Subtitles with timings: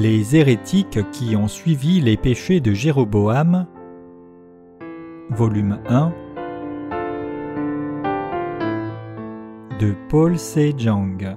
[0.00, 3.68] Les hérétiques qui ont suivi les péchés de Jéroboam,
[5.30, 6.12] volume 1
[9.78, 11.36] de Paul Sejong.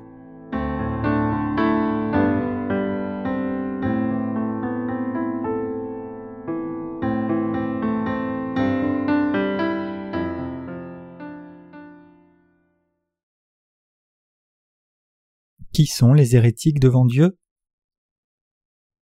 [15.72, 17.38] Qui sont les hérétiques devant Dieu?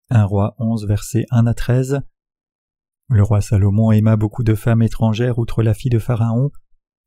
[0.09, 1.99] 1 roi 11 versets 1 à 13
[3.09, 6.49] Le roi Salomon aima beaucoup de femmes étrangères outre la fille de Pharaon,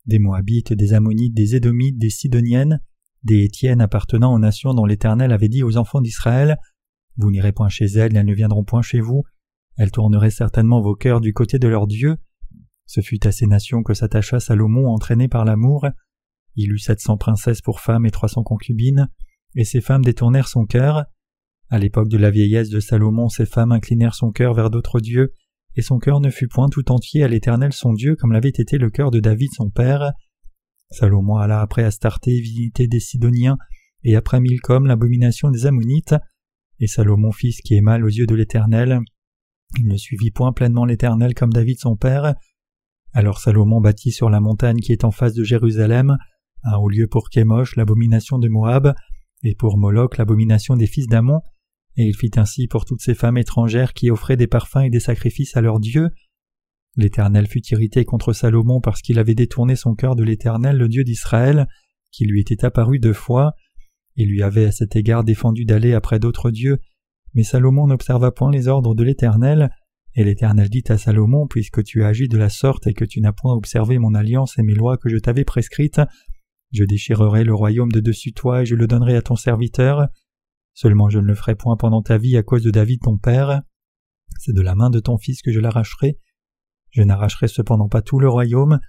[0.05, 2.83] des Moabites, des Ammonites, des Édomites, des Sidoniennes,
[3.23, 6.59] des Étiennes appartenant aux nations dont l'Éternel avait dit aux enfants d'Israël
[7.17, 9.23] Vous n'irez point chez elles, elles ne viendront point chez vous,
[9.79, 12.19] elles tourneraient certainement vos cœurs du côté de leur Dieu.
[12.85, 15.87] Ce fut à ces nations que s'attacha Salomon entraîné par l'amour.
[16.55, 19.09] Il eut sept cents princesses pour femmes et trois cents concubines
[19.57, 21.05] et ces femmes détournèrent son cœur.
[21.71, 25.33] À l'époque de la vieillesse de Salomon, ces femmes inclinèrent son cœur vers d'autres dieux,
[25.77, 28.77] et son cœur ne fut point tout entier à l'Éternel son Dieu comme l'avait été
[28.77, 30.13] le cœur de David son père.
[30.91, 33.57] Salomon alla après Astarté, divinité des Sidoniens,
[34.03, 36.17] et après Milcom, l'abomination des Ammonites.
[36.81, 38.99] Et Salomon ce qui est mal aux yeux de l'Éternel.
[39.79, 42.35] Il ne suivit point pleinement l'Éternel comme David son père.
[43.13, 46.17] Alors Salomon bâtit sur la montagne qui est en face de Jérusalem
[46.63, 48.95] un haut lieu pour Kémosh, l'abomination de Moab,
[49.43, 51.41] et pour Moloch l'abomination des fils d'Amon,
[51.97, 55.01] et il fit ainsi pour toutes ces femmes étrangères qui offraient des parfums et des
[55.01, 56.11] sacrifices à leurs dieux.
[56.97, 61.05] L'Éternel fut irrité contre Salomon parce qu'il avait détourné son cœur de l'Éternel, le Dieu
[61.05, 61.67] d'Israël,
[62.11, 63.55] qui lui était apparu deux fois.
[64.17, 66.79] Il lui avait à cet égard défendu d'aller après d'autres dieux,
[67.35, 69.71] mais Salomon n'observa point les ordres de l'Éternel,
[70.15, 73.21] et l'Éternel dit à Salomon, Puisque tu as agi de la sorte et que tu
[73.21, 76.01] n'as point observé mon alliance et mes lois que je t'avais prescrites,
[76.73, 80.09] je déchirerai le royaume de dessus toi et je le donnerai à ton serviteur.
[80.75, 83.63] Seulement je ne le ferai point pendant ta vie à cause de David ton père.
[84.39, 86.19] C'est de la main de ton fils que je l'arracherai.
[86.91, 88.81] Je n'arracherai cependant pas tout le royaume.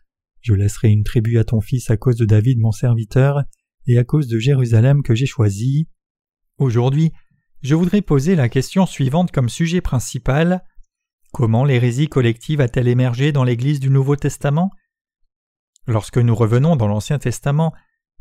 [0.42, 3.44] Je laisserai une tribu à ton fils à cause de David mon serviteur
[3.86, 5.88] et à cause de Jérusalem que j'ai choisi.
[6.58, 7.12] Aujourd'hui,
[7.62, 10.64] je voudrais poser la question suivante comme sujet principal.
[11.32, 14.72] Comment l'hérésie collective a-t-elle émergé dans l'Église du Nouveau Testament?
[15.88, 17.74] Lorsque nous revenons dans l'Ancien Testament,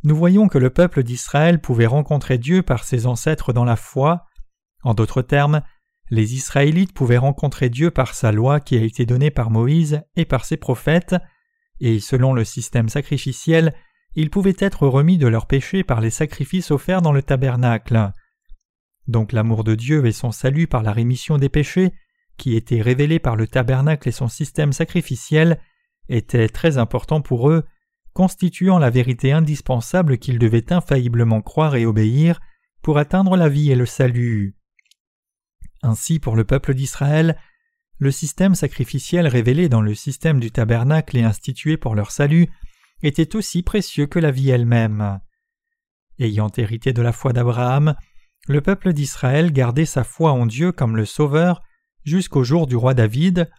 [0.03, 4.27] nous voyons que le peuple d'Israël pouvait rencontrer Dieu par ses ancêtres dans la foi.
[4.83, 5.63] En d'autres termes,
[6.11, 10.25] les Israélites pouvaient rencontrer Dieu par sa loi qui a été donnée par Moïse et
[10.25, 11.17] par ses prophètes,
[11.81, 13.75] et selon le système sacrificiel,
[14.15, 18.13] ils pouvaient être remis de leurs péchés par les sacrifices offerts dans le tabernacle.
[19.07, 21.93] Donc l'amour de Dieu et son salut par la rémission des péchés,
[22.37, 25.61] qui étaient révélés par le tabernacle et son système sacrificiel,
[26.09, 27.65] était très important pour eux,
[28.13, 32.41] constituant la vérité indispensable qu'ils devaient infailliblement croire et obéir
[32.83, 34.57] pour atteindre la vie et le salut.
[35.83, 37.39] Ainsi pour le peuple d'Israël,
[37.99, 42.49] le système sacrificiel révélé dans le système du tabernacle et institué pour leur salut
[43.03, 45.21] était aussi précieux que la vie elle-même.
[46.19, 47.95] Ayant hérité de la foi d'Abraham,
[48.47, 51.63] le peuple d'Israël gardait sa foi en Dieu comme le Sauveur
[52.05, 53.51] jusqu'au jour du roi David.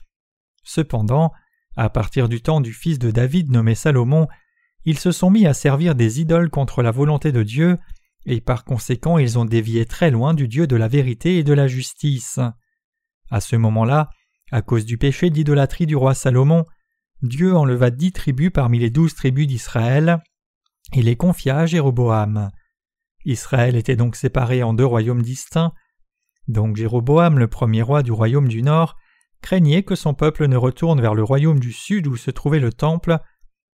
[0.63, 1.31] Cependant,
[1.75, 4.27] à partir du temps du fils de David nommé Salomon,
[4.85, 7.77] ils se sont mis à servir des idoles contre la volonté de Dieu,
[8.25, 11.53] et par conséquent ils ont dévié très loin du Dieu de la vérité et de
[11.53, 12.39] la justice.
[13.29, 14.09] À ce moment-là,
[14.51, 16.65] à cause du péché d'idolâtrie du roi Salomon,
[17.21, 20.21] Dieu enleva dix tribus parmi les douze tribus d'Israël
[20.93, 22.49] et les confia à Jéroboam.
[23.25, 25.73] Israël était donc séparé en deux royaumes distincts.
[26.47, 28.97] Donc Jéroboam, le premier roi du royaume du Nord,
[29.41, 32.73] craignait que son peuple ne retourne vers le royaume du sud où se trouvait le
[32.73, 33.19] temple,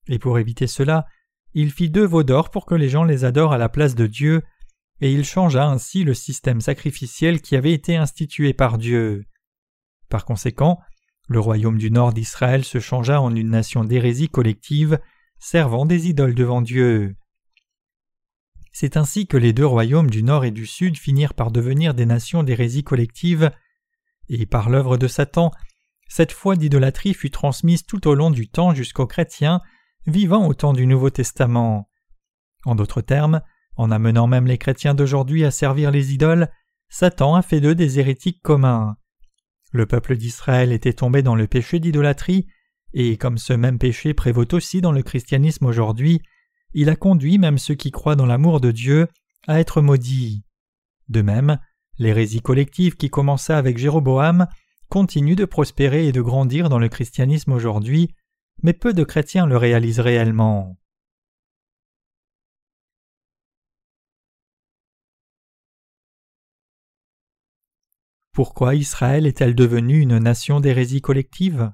[0.08, 1.06] et pour éviter cela,
[1.54, 4.08] il fit deux veaux d'or pour que les gens les adorent à la place de
[4.08, 4.42] Dieu,
[5.02, 9.26] et il changea ainsi le système sacrificiel qui avait été institué par Dieu.
[10.10, 10.80] Par conséquent,
[11.28, 15.00] le royaume du nord d'Israël se changea en une nation d'hérésie collective,
[15.40, 17.16] servant des idoles devant Dieu.
[18.72, 22.06] C'est ainsi que les deux royaumes du nord et du sud finirent par devenir des
[22.06, 23.52] nations d'hérésie collective,
[24.30, 25.52] et par l'œuvre de Satan,
[26.08, 29.62] cette foi d'idolâtrie fut transmise tout au long du temps jusqu'aux chrétiens
[30.08, 31.90] vivant au temps du Nouveau Testament.
[32.66, 33.42] En d'autres termes,
[33.76, 36.50] en amenant même les chrétiens d'aujourd'hui à servir les idoles,
[36.90, 38.96] Satan a fait d'eux des hérétiques communs.
[39.72, 42.48] Le peuple d'Israël était tombé dans le péché d'idolâtrie,
[42.94, 46.22] et comme ce même péché prévaut aussi dans le christianisme aujourd'hui,
[46.74, 49.08] il a conduit même ceux qui croient dans l'amour de Dieu
[49.48, 50.44] à être maudits.
[51.10, 51.58] De même,
[52.00, 54.48] L'hérésie collective qui commença avec Jéroboam
[54.90, 58.14] continue de prospérer et de grandir dans le christianisme aujourd'hui,
[58.62, 60.78] mais peu de chrétiens le réalisent réellement.
[68.34, 71.72] Pourquoi Israël est-elle devenue une nation d'hérésie collective?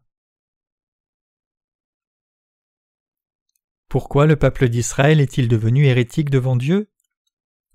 [3.88, 6.92] Pourquoi le peuple d'Israël est-il devenu hérétique devant Dieu?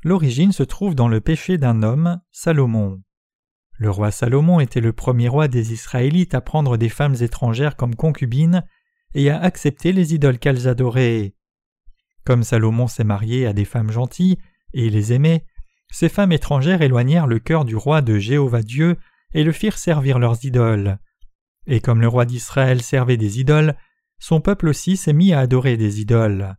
[0.03, 3.03] L'origine se trouve dans le péché d'un homme, Salomon.
[3.79, 7.97] Le roi Salomon était le premier roi des Israélites à prendre des femmes étrangères comme
[7.97, 8.65] concubines
[9.15, 11.35] et à accepter les idoles qu'elles adoraient.
[12.25, 14.39] Comme Salomon s'est marié à des femmes gentilles
[14.73, 15.45] et les aimait,
[15.91, 18.97] ces femmes étrangères éloignèrent le cœur du roi de Jéhovah Dieu
[19.35, 20.99] et le firent servir leurs idoles.
[21.67, 23.77] Et comme le roi d'Israël servait des idoles,
[24.19, 26.57] son peuple aussi s'est mis à adorer des idoles.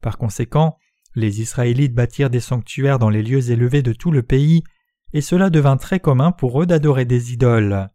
[0.00, 0.78] Par conséquent,
[1.14, 4.62] les Israélites bâtirent des sanctuaires dans les lieux élevés de tout le pays,
[5.12, 7.90] et cela devint très commun pour eux d'adorer des idoles.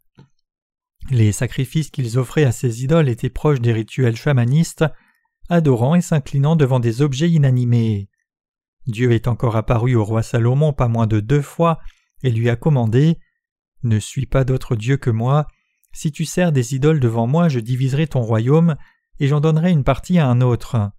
[1.12, 4.86] Les sacrifices qu'ils offraient à ces idoles étaient proches des rituels chamanistes,
[5.50, 8.10] adorant et s'inclinant devant des objets inanimés.
[8.88, 11.80] Dieu est encore apparu au roi Salomon pas moins de deux fois
[12.24, 13.20] et lui a commandé
[13.84, 15.48] Ne suis pas d'autre Dieu que moi.
[15.94, 18.76] Si tu sers des idoles devant moi, je diviserai ton royaume
[19.20, 20.92] et j'en donnerai une partie à un autre.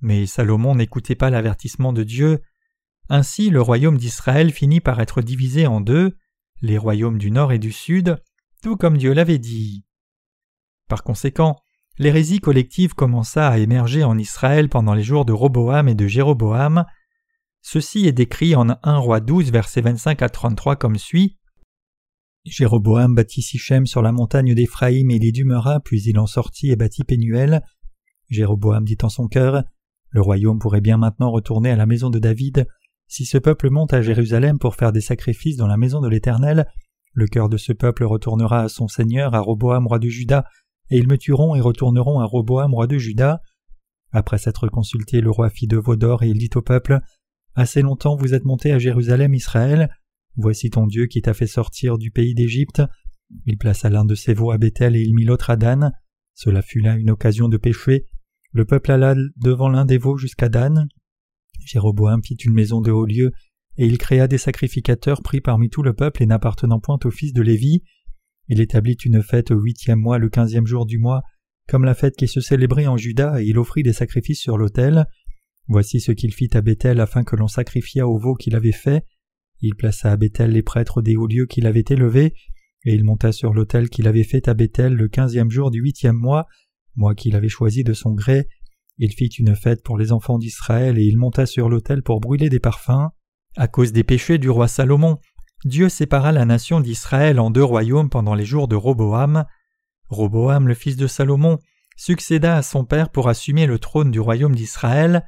[0.00, 2.40] Mais Salomon n'écoutait pas l'avertissement de Dieu.
[3.08, 6.16] Ainsi le royaume d'Israël finit par être divisé en deux,
[6.60, 8.20] les royaumes du nord et du sud,
[8.62, 9.84] tout comme Dieu l'avait dit.
[10.88, 11.56] Par conséquent,
[11.98, 16.84] l'hérésie collective commença à émerger en Israël pendant les jours de Roboam et de Jéroboam.
[17.60, 21.38] Ceci est décrit en 1 roi 12 versets 25 à 33 comme suit.
[22.44, 25.44] Jéroboam bâtit Sichem sur la montagne d'Éphraïm et il
[25.84, 27.62] puis il en sortit et bâtit Pénuel.
[28.30, 29.64] Jéroboam dit en son cœur
[30.10, 32.66] Le royaume pourrait bien maintenant retourner à la maison de David.
[33.06, 36.66] Si ce peuple monte à Jérusalem pour faire des sacrifices dans la maison de l'Éternel,
[37.12, 40.44] le cœur de ce peuple retournera à son Seigneur, à Roboam roi de Juda,
[40.90, 43.42] et ils me tueront et retourneront à Roboam roi de Juda.
[44.12, 47.00] Après s'être consulté, le roi fit de veau d'or et il dit au peuple
[47.54, 49.90] Assez longtemps vous êtes monté à Jérusalem, Israël.
[50.36, 52.82] Voici ton Dieu qui t'a fait sortir du pays d'Égypte.
[53.46, 55.92] Il plaça l'un de ses veaux à Bethel et il mit l'autre à Dan.
[56.34, 58.06] Cela fut là une occasion de pécher.
[58.52, 60.88] Le peuple alla devant l'un des veaux jusqu'à Dan.
[61.64, 63.32] Jéroboam fit une maison de haut lieu,
[63.78, 67.32] et il créa des sacrificateurs pris parmi tout le peuple et n'appartenant point au fils
[67.32, 67.82] de Lévi.
[68.48, 71.22] Il établit une fête au huitième mois, le quinzième jour du mois,
[71.68, 75.06] comme la fête qui se célébrait en Juda, et il offrit des sacrifices sur l'autel.
[75.68, 79.04] Voici ce qu'il fit à Bethel afin que l'on sacrifiât au veau qu'il avait fait.
[79.60, 82.34] Il plaça à Bethel les prêtres des hauts lieux qu'il avait élevés,
[82.84, 86.16] et il monta sur l'autel qu'il avait fait à Bethel le quinzième jour du huitième
[86.16, 86.46] mois,
[86.96, 88.48] mois qu'il avait choisi de son gré.
[88.96, 92.48] Il fit une fête pour les enfants d'Israël, et il monta sur l'autel pour brûler
[92.48, 93.10] des parfums.
[93.60, 95.18] À cause des péchés du roi Salomon,
[95.64, 99.46] Dieu sépara la nation d'Israël en deux royaumes pendant les jours de Roboam.
[100.10, 101.58] Roboam, le fils de Salomon,
[101.96, 105.26] succéda à son père pour assumer le trône du royaume d'Israël.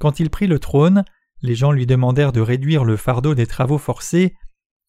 [0.00, 1.04] Quand il prit le trône,
[1.40, 4.34] les gens lui demandèrent de réduire le fardeau des travaux forcés.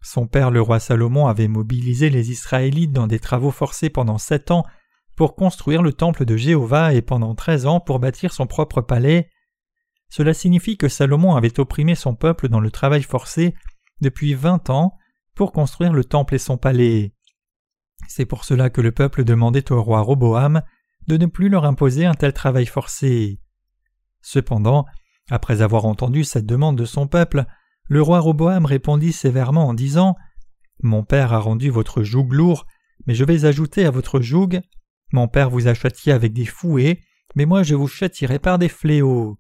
[0.02, 4.50] Son père le roi Salomon avait mobilisé les Israélites dans des travaux forcés pendant sept
[4.50, 4.66] ans
[5.16, 9.30] pour construire le temple de Jéhovah et pendant treize ans pour bâtir son propre palais.
[10.16, 13.56] Cela signifie que Salomon avait opprimé son peuple dans le travail forcé
[14.00, 14.96] depuis vingt ans
[15.34, 17.16] pour construire le temple et son palais.
[18.08, 20.62] C'est pour cela que le peuple demandait au roi Roboam
[21.08, 23.40] de ne plus leur imposer un tel travail forcé.
[24.22, 24.86] Cependant,
[25.32, 27.46] après avoir entendu cette demande de son peuple,
[27.90, 30.16] le roi Roboam répondit sévèrement en disant
[30.84, 32.68] Mon père a rendu votre joug lourd,
[33.08, 34.62] mais je vais ajouter à votre joug
[35.12, 37.02] Mon père vous a châtié avec des fouets,
[37.36, 39.40] mais moi je vous châtierai par des fléaux.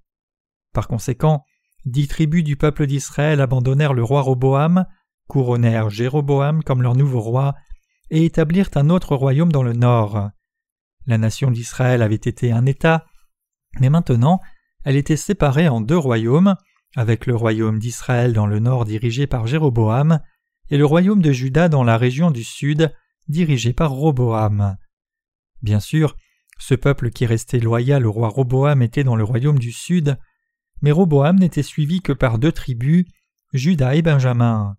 [0.73, 1.43] Par conséquent,
[1.85, 4.85] dix tribus du peuple d'Israël abandonnèrent le roi Roboam,
[5.27, 7.53] couronnèrent Jéroboam comme leur nouveau roi,
[8.09, 10.29] et établirent un autre royaume dans le nord.
[11.05, 13.05] La nation d'Israël avait été un État,
[13.79, 14.39] mais maintenant
[14.83, 16.55] elle était séparée en deux royaumes,
[16.95, 20.19] avec le royaume d'Israël dans le nord dirigé par Jéroboam,
[20.69, 22.93] et le royaume de Juda dans la région du sud
[23.27, 24.77] dirigé par Roboam.
[25.61, 26.15] Bien sûr,
[26.59, 30.17] ce peuple qui restait loyal au roi Roboam était dans le royaume du sud,
[30.83, 33.05] mais Roboam n'était suivi que par deux tribus,
[33.53, 34.75] Juda et Benjamin.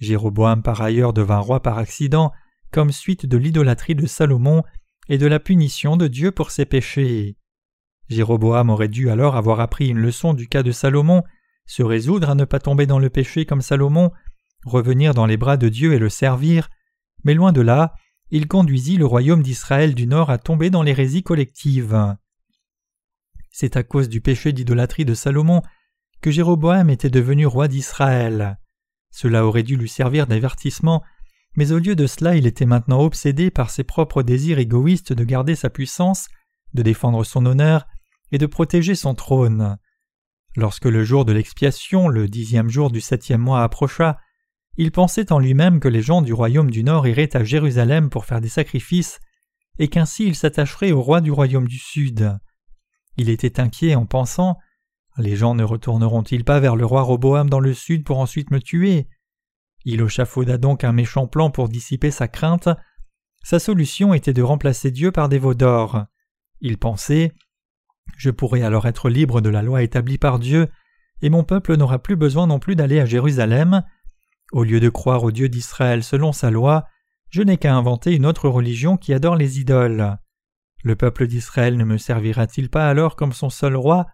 [0.00, 2.32] Jéroboam par ailleurs devint roi par accident,
[2.72, 4.64] comme suite de l'idolâtrie de Salomon
[5.08, 7.36] et de la punition de Dieu pour ses péchés.
[8.08, 11.22] Jéroboam aurait dû alors avoir appris une leçon du cas de Salomon,
[11.66, 14.10] se résoudre à ne pas tomber dans le péché comme Salomon,
[14.64, 16.68] revenir dans les bras de Dieu et le servir,
[17.22, 17.94] mais loin de là,
[18.30, 22.16] il conduisit le royaume d'Israël du Nord à tomber dans l'hérésie collective.
[23.50, 25.62] C'est à cause du péché d'idolâtrie de Salomon
[26.20, 28.58] que Jéroboam était devenu roi d'Israël.
[29.10, 31.02] Cela aurait dû lui servir d'avertissement,
[31.56, 35.24] mais au lieu de cela il était maintenant obsédé par ses propres désirs égoïstes de
[35.24, 36.28] garder sa puissance,
[36.74, 37.86] de défendre son honneur
[38.32, 39.78] et de protéger son trône.
[40.56, 44.18] Lorsque le jour de l'expiation, le dixième jour du septième mois approcha,
[44.76, 48.24] il pensait en lui-même que les gens du royaume du Nord iraient à Jérusalem pour
[48.24, 49.18] faire des sacrifices,
[49.78, 52.38] et qu'ainsi il s'attacherait au roi du royaume du Sud.
[53.18, 54.58] Il était inquiet en pensant
[55.18, 58.60] Les gens ne retourneront-ils pas vers le roi Roboam dans le Sud pour ensuite me
[58.60, 59.08] tuer?
[59.84, 62.68] Il échafauda donc un méchant plan pour dissiper sa crainte.
[63.42, 66.04] Sa solution était de remplacer Dieu par des veaux d'or.
[66.60, 67.32] Il pensait
[68.16, 70.68] Je pourrai alors être libre de la loi établie par Dieu,
[71.20, 73.82] et mon peuple n'aura plus besoin non plus d'aller à Jérusalem.
[74.52, 76.86] Au lieu de croire au Dieu d'Israël selon sa loi,
[77.30, 80.18] je n'ai qu'à inventer une autre religion qui adore les idoles.
[80.84, 84.06] Le peuple d'Israël ne me servira-t-il pas alors comme son seul roi?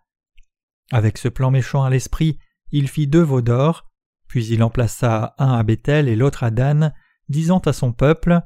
[0.92, 2.38] Avec ce plan méchant à l'esprit,
[2.70, 3.90] il fit deux veaux d'or,
[4.28, 6.92] puis il en plaça un à Bethel et l'autre à Dan,
[7.28, 8.40] disant à son peuple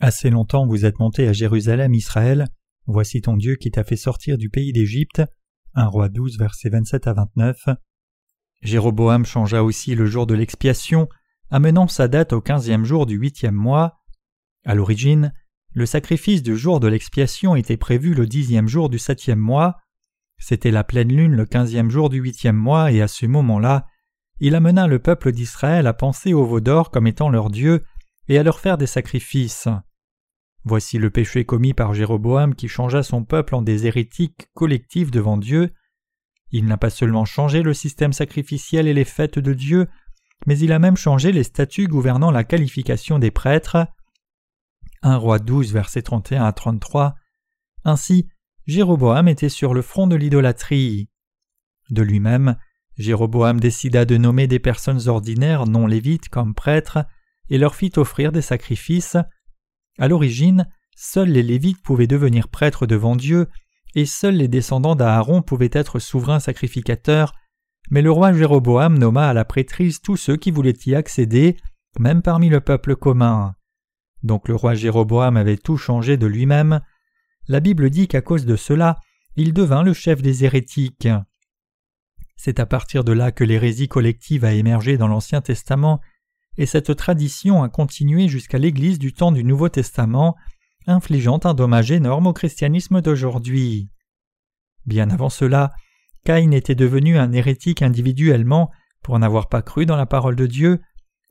[0.00, 2.46] Assez longtemps vous êtes monté à Jérusalem, Israël,
[2.86, 5.22] voici ton Dieu qui t'a fait sortir du pays d'Égypte.
[5.74, 7.56] Un roi 12, versets 27 à 29.
[8.62, 11.08] Jéroboam changea aussi le jour de l'expiation,
[11.50, 14.00] amenant sa date au quinzième jour du huitième mois.
[14.64, 15.32] À l'origine,
[15.74, 19.78] le sacrifice du jour de l'expiation était prévu le dixième jour du septième mois.
[20.38, 23.86] C'était la pleine lune le quinzième jour du huitième mois, et à ce moment-là,
[24.40, 27.84] il amena le peuple d'Israël à penser aux veaux d'or comme étant leur Dieu
[28.28, 29.68] et à leur faire des sacrifices.
[30.64, 35.36] Voici le péché commis par Jéroboam qui changea son peuple en des hérétiques collectifs devant
[35.36, 35.72] Dieu.
[36.50, 39.88] Il n'a pas seulement changé le système sacrificiel et les fêtes de Dieu,
[40.46, 43.86] mais il a même changé les statuts gouvernant la qualification des prêtres.
[45.02, 47.14] 1 roi 12 versets 31 à 33.
[47.84, 48.28] Ainsi,
[48.66, 51.08] Jéroboam était sur le front de l'idolâtrie.
[51.90, 52.56] De lui-même,
[52.96, 57.04] Jéroboam décida de nommer des personnes ordinaires non lévites comme prêtres
[57.48, 59.16] et leur fit offrir des sacrifices.
[59.98, 63.48] À l'origine, seuls les lévites pouvaient devenir prêtres devant Dieu
[63.94, 67.34] et seuls les descendants d'Aaron pouvaient être souverains sacrificateurs
[67.90, 71.56] mais le roi Jéroboam nomma à la prêtrise tous ceux qui voulaient y accéder,
[71.98, 73.54] même parmi le peuple commun.
[74.22, 76.80] Donc le roi Jéroboam avait tout changé de lui-même.
[77.48, 78.98] La Bible dit qu'à cause de cela,
[79.36, 81.08] il devint le chef des hérétiques.
[82.36, 86.00] C'est à partir de là que l'hérésie collective a émergé dans l'Ancien Testament,
[86.58, 90.36] et cette tradition a continué jusqu'à l'Église du temps du Nouveau Testament,
[90.86, 93.88] infligeant un dommage énorme au christianisme d'aujourd'hui.
[94.84, 95.72] Bien avant cela,
[96.24, 98.70] Caïn était devenu un hérétique individuellement
[99.02, 100.80] pour n'avoir pas cru dans la parole de Dieu,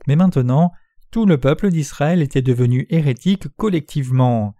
[0.07, 0.71] mais maintenant
[1.11, 4.55] tout le peuple d'Israël était devenu hérétique collectivement.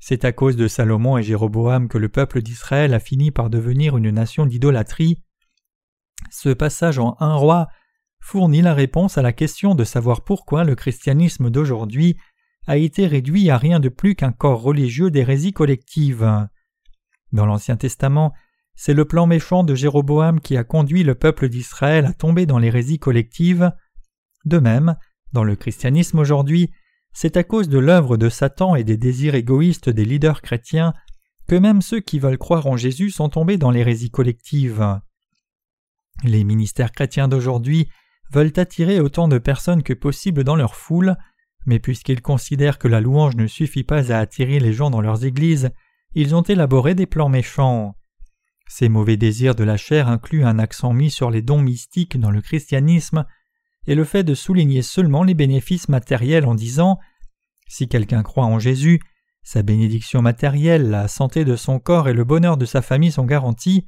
[0.00, 3.96] C'est à cause de Salomon et Jéroboam que le peuple d'Israël a fini par devenir
[3.96, 5.22] une nation d'idolâtrie.
[6.30, 7.68] Ce passage en un roi
[8.20, 12.16] fournit la réponse à la question de savoir pourquoi le christianisme d'aujourd'hui
[12.66, 16.48] a été réduit à rien de plus qu'un corps religieux d'hérésie collective.
[17.32, 18.32] Dans l'Ancien Testament,
[18.74, 22.58] c'est le plan méchant de Jéroboam qui a conduit le peuple d'Israël à tomber dans
[22.58, 23.72] l'hérésie collective.
[24.44, 24.96] De même,
[25.32, 26.70] dans le christianisme aujourd'hui,
[27.12, 30.94] c'est à cause de l'œuvre de Satan et des désirs égoïstes des leaders chrétiens
[31.48, 35.00] que même ceux qui veulent croire en Jésus sont tombés dans l'hérésie collective.
[36.24, 37.88] Les ministères chrétiens d'aujourd'hui
[38.30, 41.16] veulent attirer autant de personnes que possible dans leur foule,
[41.66, 45.24] mais puisqu'ils considèrent que la louange ne suffit pas à attirer les gens dans leurs
[45.24, 45.70] églises,
[46.14, 47.96] ils ont élaboré des plans méchants.
[48.68, 52.30] Ces mauvais désirs de la chair incluent un accent mis sur les dons mystiques dans
[52.30, 53.26] le christianisme
[53.86, 56.98] et le fait de souligner seulement les bénéfices matériels en disant
[57.66, 59.00] Si quelqu'un croit en Jésus,
[59.42, 63.24] sa bénédiction matérielle, la santé de son corps et le bonheur de sa famille sont
[63.24, 63.86] garantis.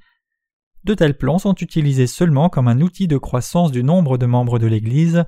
[0.83, 4.59] De tels plans sont utilisés seulement comme un outil de croissance du nombre de membres
[4.59, 5.25] de l'Église.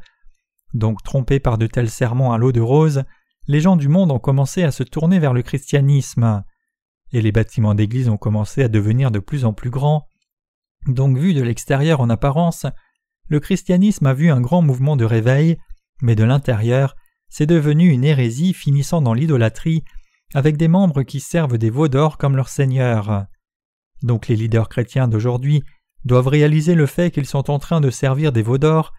[0.75, 3.04] Donc trompés par de tels serments à l'eau de rose,
[3.46, 6.42] les gens du monde ont commencé à se tourner vers le christianisme
[7.12, 10.08] et les bâtiments d'église ont commencé à devenir de plus en plus grands.
[10.87, 12.66] Donc vu de l'extérieur en apparence,
[13.28, 15.56] le christianisme a vu un grand mouvement de réveil,
[16.02, 16.97] mais de l'intérieur,
[17.28, 19.83] c'est devenu une hérésie finissant dans l'idolâtrie,
[20.35, 23.26] avec des membres qui servent des veaux d'or comme leur seigneur.
[24.02, 25.62] Donc les leaders chrétiens d'aujourd'hui
[26.04, 28.92] doivent réaliser le fait qu'ils sont en train de servir des veaux d'or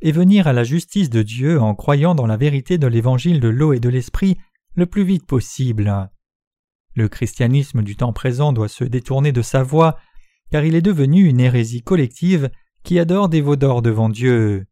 [0.00, 3.48] et venir à la justice de Dieu en croyant dans la vérité de l'évangile de
[3.48, 4.36] l'eau et de l'esprit
[4.74, 6.10] le plus vite possible.
[6.94, 9.98] Le christianisme du temps présent doit se détourner de sa voie,
[10.50, 12.50] car il est devenu une hérésie collective
[12.84, 14.66] qui adore des veaux d'or devant Dieu.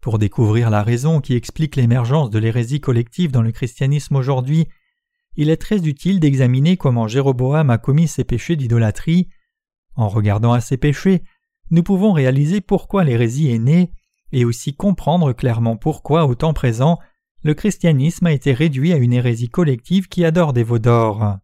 [0.00, 4.66] Pour découvrir la raison qui explique l'émergence de l'hérésie collective dans le christianisme aujourd'hui,
[5.36, 9.28] il est très utile d'examiner comment Jéroboam a commis ses péchés d'idolâtrie.
[9.94, 11.22] En regardant à ces péchés,
[11.70, 13.92] nous pouvons réaliser pourquoi l'hérésie est née
[14.32, 16.98] et aussi comprendre clairement pourquoi au temps présent
[17.44, 21.38] le christianisme a été réduit à une hérésie collective qui adore des veaux d'or.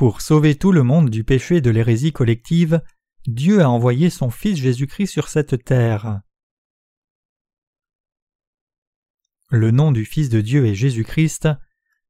[0.00, 2.80] Pour sauver tout le monde du péché de l'hérésie collective,
[3.26, 6.22] Dieu a envoyé son Fils Jésus-Christ sur cette terre.
[9.50, 11.50] Le nom du Fils de Dieu est Jésus-Christ.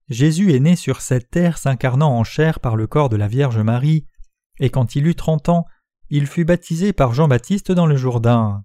[0.09, 3.59] Jésus est né sur cette terre s'incarnant en chair par le corps de la Vierge
[3.59, 4.07] Marie,
[4.61, 5.67] et quand il eut trente ans,
[6.11, 8.65] il fut baptisé par Jean-Baptiste dans le Jourdain.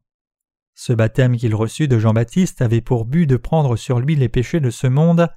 [0.75, 4.60] Ce baptême qu'il reçut de Jean-Baptiste avait pour but de prendre sur lui les péchés
[4.60, 5.29] de ce monde.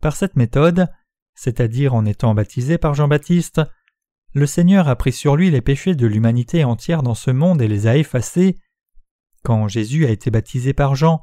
[0.00, 0.88] Par cette méthode,
[1.38, 3.60] c'est-à-dire en étant baptisé par Jean-Baptiste,
[4.34, 7.68] le Seigneur a pris sur lui les péchés de l'humanité entière dans ce monde et
[7.68, 8.56] les a effacés.
[9.44, 11.22] Quand Jésus a été baptisé par Jean,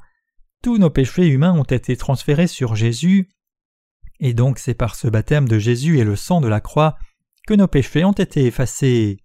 [0.63, 3.27] tous nos péchés humains ont été transférés sur Jésus,
[4.21, 6.95] et donc c'est par ce baptême de Jésus et le sang de la croix
[7.45, 9.17] que nos péchés ont été effacés.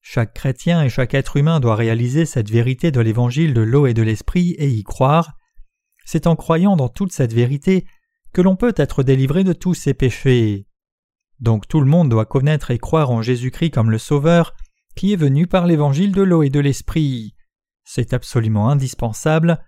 [0.00, 3.92] Chaque chrétien et chaque être humain doit réaliser cette vérité de l'évangile de l'eau et
[3.92, 5.34] de l'esprit et y croire.
[6.06, 7.84] C'est en croyant dans toute cette vérité
[8.34, 10.66] que l'on peut être délivré de tous ses péchés.
[11.40, 14.54] Donc tout le monde doit connaître et croire en Jésus-Christ comme le Sauveur,
[14.96, 17.34] qui est venu par l'évangile de l'eau et de l'esprit.
[17.84, 19.64] C'est absolument indispensable.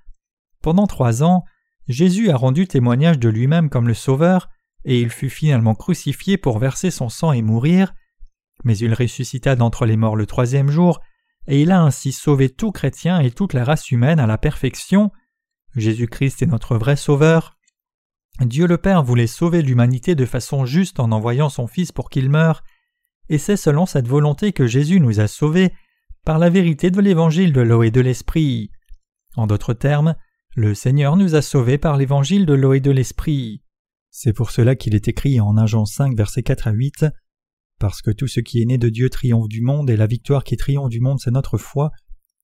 [0.63, 1.45] Pendant trois ans,
[1.89, 4.49] Jésus a rendu témoignage de lui-même comme le Sauveur,
[4.85, 7.95] et il fut finalement crucifié pour verser son sang et mourir,
[8.65, 11.01] mais il ressuscita d'entre les morts le troisième jour,
[11.47, 15.13] et il a ainsi sauvé tout chrétien et toute la race humaine à la perfection.
[15.77, 17.56] Jésus-Christ est notre vrai Sauveur.
[18.41, 22.29] Dieu le Père voulait sauver l'humanité de façon juste en envoyant son Fils pour qu'il
[22.29, 22.63] meure,
[23.29, 25.73] et c'est selon cette volonté que Jésus nous a sauvés
[26.25, 28.71] par la vérité de l'évangile de l'eau et de l'esprit.
[29.37, 30.17] En d'autres termes,
[30.55, 33.63] le Seigneur nous a sauvés par l'évangile de l'eau et de l'esprit.
[34.11, 37.07] C'est pour cela qu'il est écrit en Agent 5 versets 4 à 8
[37.79, 40.45] Parce que tout ce qui est né de Dieu triomphe du monde et la victoire
[40.45, 41.91] qui triomphe du monde c'est notre foi.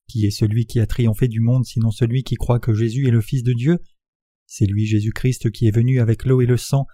[0.09, 3.13] Qui est celui qui a triomphé du monde sinon celui qui croit que Jésus est
[3.13, 3.79] le Fils de Dieu
[4.55, 6.87] C'est lui Jésus-Christ qui est venu avec l'eau et le sang,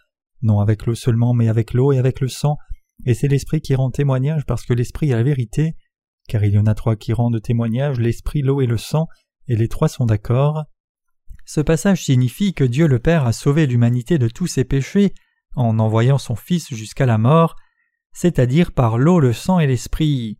[0.42, 2.56] non avec l'eau seulement mais avec l'eau et avec le sang,
[3.04, 5.74] et c'est l'Esprit qui rend témoignage parce que l'Esprit est la vérité,
[6.28, 9.08] car il y en a trois qui rendent témoignage, l'Esprit, l'eau et le sang,
[9.48, 10.66] et les trois sont d'accord.
[11.46, 15.12] Ce passage signifie que Dieu le Père a sauvé l'humanité de tous ses péchés
[15.56, 17.56] en envoyant son Fils jusqu'à la mort,
[18.12, 20.38] c'est-à-dire par l'eau, le sang et l'Esprit.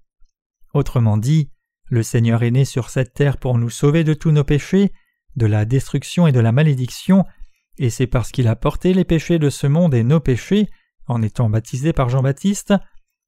[0.72, 1.50] Autrement dit,
[1.86, 4.92] le Seigneur est né sur cette terre pour nous sauver de tous nos péchés,
[5.36, 7.24] de la destruction et de la malédiction,
[7.78, 10.68] et c'est parce qu'il a porté les péchés de ce monde et nos péchés,
[11.06, 12.74] en étant baptisé par Jean-Baptiste,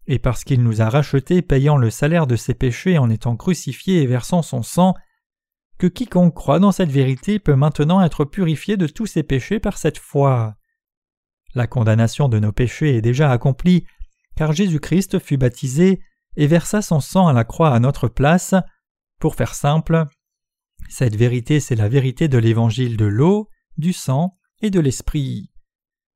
[0.06, 4.02] et parce qu'il nous a rachetés payant le salaire de ses péchés en étant crucifié
[4.02, 4.94] et versant son sang,
[5.78, 9.78] que quiconque croit dans cette vérité peut maintenant être purifié de tous ses péchés par
[9.78, 10.56] cette foi.
[11.54, 13.86] La condamnation de nos péchés est déjà accomplie,
[14.36, 16.00] car Jésus-Christ fut baptisé
[16.36, 18.54] et versa son sang à la croix à notre place.
[19.20, 20.04] Pour faire simple,
[20.88, 25.50] cette vérité c'est la vérité de l'évangile de l'eau, du sang et de l'esprit.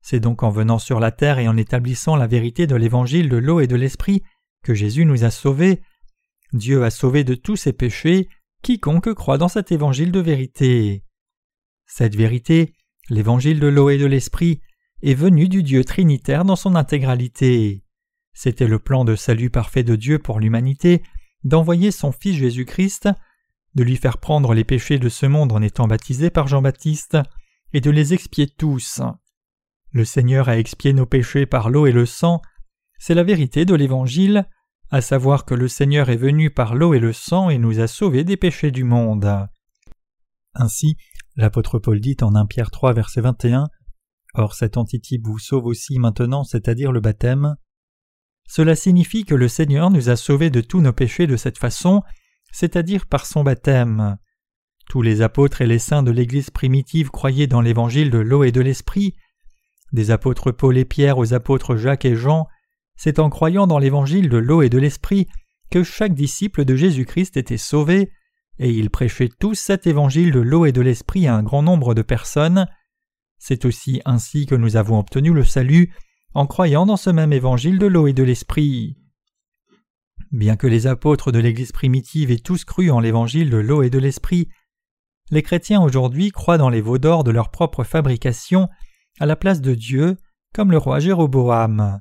[0.01, 3.37] C'est donc en venant sur la terre et en établissant la vérité de l'évangile de
[3.37, 4.21] l'eau et de l'esprit
[4.63, 5.81] que Jésus nous a sauvés.
[6.53, 8.29] Dieu a sauvé de tous ses péchés
[8.61, 11.03] quiconque croit dans cet évangile de vérité.
[11.85, 12.73] Cette vérité,
[13.09, 14.61] l'évangile de l'eau et de l'esprit,
[15.03, 17.83] est venue du Dieu trinitaire dans son intégralité.
[18.33, 21.03] C'était le plan de salut parfait de Dieu pour l'humanité
[21.43, 23.09] d'envoyer son Fils Jésus-Christ,
[23.75, 27.17] de lui faire prendre les péchés de ce monde en étant baptisé par Jean-Baptiste,
[27.73, 29.01] et de les expier tous.
[29.91, 32.41] Le Seigneur a expié nos péchés par l'eau et le sang,
[32.99, 34.47] c'est la vérité de l'Évangile,
[34.91, 37.87] à savoir que le Seigneur est venu par l'eau et le sang et nous a
[37.87, 39.47] sauvés des péchés du monde.
[40.53, 40.95] Ainsi,
[41.35, 43.67] l'apôtre Paul dit en 1 Pierre 3 verset 21
[44.35, 47.55] Or cet antitype vous sauve aussi maintenant, c'est-à-dire le baptême.
[48.47, 52.03] Cela signifie que le Seigneur nous a sauvés de tous nos péchés de cette façon,
[52.55, 54.17] c'est-à-dire par son baptême.
[54.87, 58.53] Tous les apôtres et les saints de l'Église primitive croyaient dans l'évangile de l'eau et
[58.53, 59.13] de l'esprit.
[59.91, 62.47] Des apôtres Paul et Pierre aux apôtres Jacques et Jean,
[62.95, 65.27] c'est en croyant dans l'évangile de l'eau et de l'esprit
[65.69, 68.09] que chaque disciple de Jésus-Christ était sauvé,
[68.57, 71.93] et ils prêchaient tous cet évangile de l'eau et de l'esprit à un grand nombre
[71.93, 72.67] de personnes.
[73.37, 75.93] C'est aussi ainsi que nous avons obtenu le salut
[76.33, 78.95] en croyant dans ce même évangile de l'eau et de l'esprit.
[80.31, 83.89] Bien que les apôtres de l'Église primitive aient tous cru en l'évangile de l'eau et
[83.89, 84.49] de l'esprit,
[85.31, 88.69] les chrétiens aujourd'hui croient dans les veaux d'or de leur propre fabrication
[89.19, 90.17] à la place de Dieu,
[90.53, 91.99] comme le roi Jéroboam.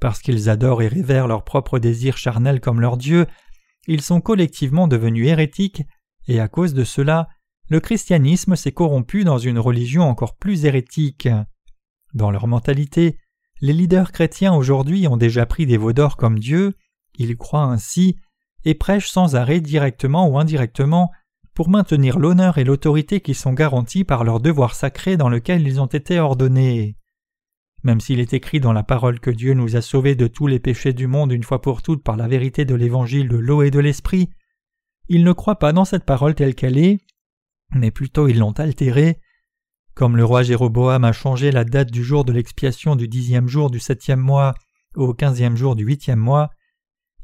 [0.00, 3.26] Parce qu'ils adorent et révèrent leurs propres désirs charnels comme leur Dieu,
[3.86, 5.82] ils sont collectivement devenus hérétiques,
[6.26, 7.28] et à cause de cela,
[7.68, 11.28] le christianisme s'est corrompu dans une religion encore plus hérétique.
[12.14, 13.18] Dans leur mentalité,
[13.60, 16.74] les leaders chrétiens aujourd'hui ont déjà pris des veaux d'or comme Dieu,
[17.18, 18.16] ils croient ainsi,
[18.64, 21.10] et prêchent sans arrêt directement ou indirectement
[21.54, 25.80] pour maintenir l'honneur et l'autorité qui sont garantis par leur devoir sacré dans lequel ils
[25.80, 26.96] ont été ordonnés.
[27.84, 30.58] même s'il est écrit dans la parole que Dieu nous a sauvés de tous les
[30.58, 33.70] péchés du monde une fois pour toutes par la vérité de l'évangile de l'eau et
[33.70, 34.30] de l'esprit,
[35.08, 36.98] ils ne croient pas dans cette parole telle qu'elle est,
[37.74, 39.20] mais plutôt ils l'ont altérée.
[39.94, 43.70] Comme le roi Jéroboam a changé la date du jour de l'expiation du dixième jour
[43.70, 44.54] du septième mois
[44.94, 46.50] au quinzième jour du huitième mois,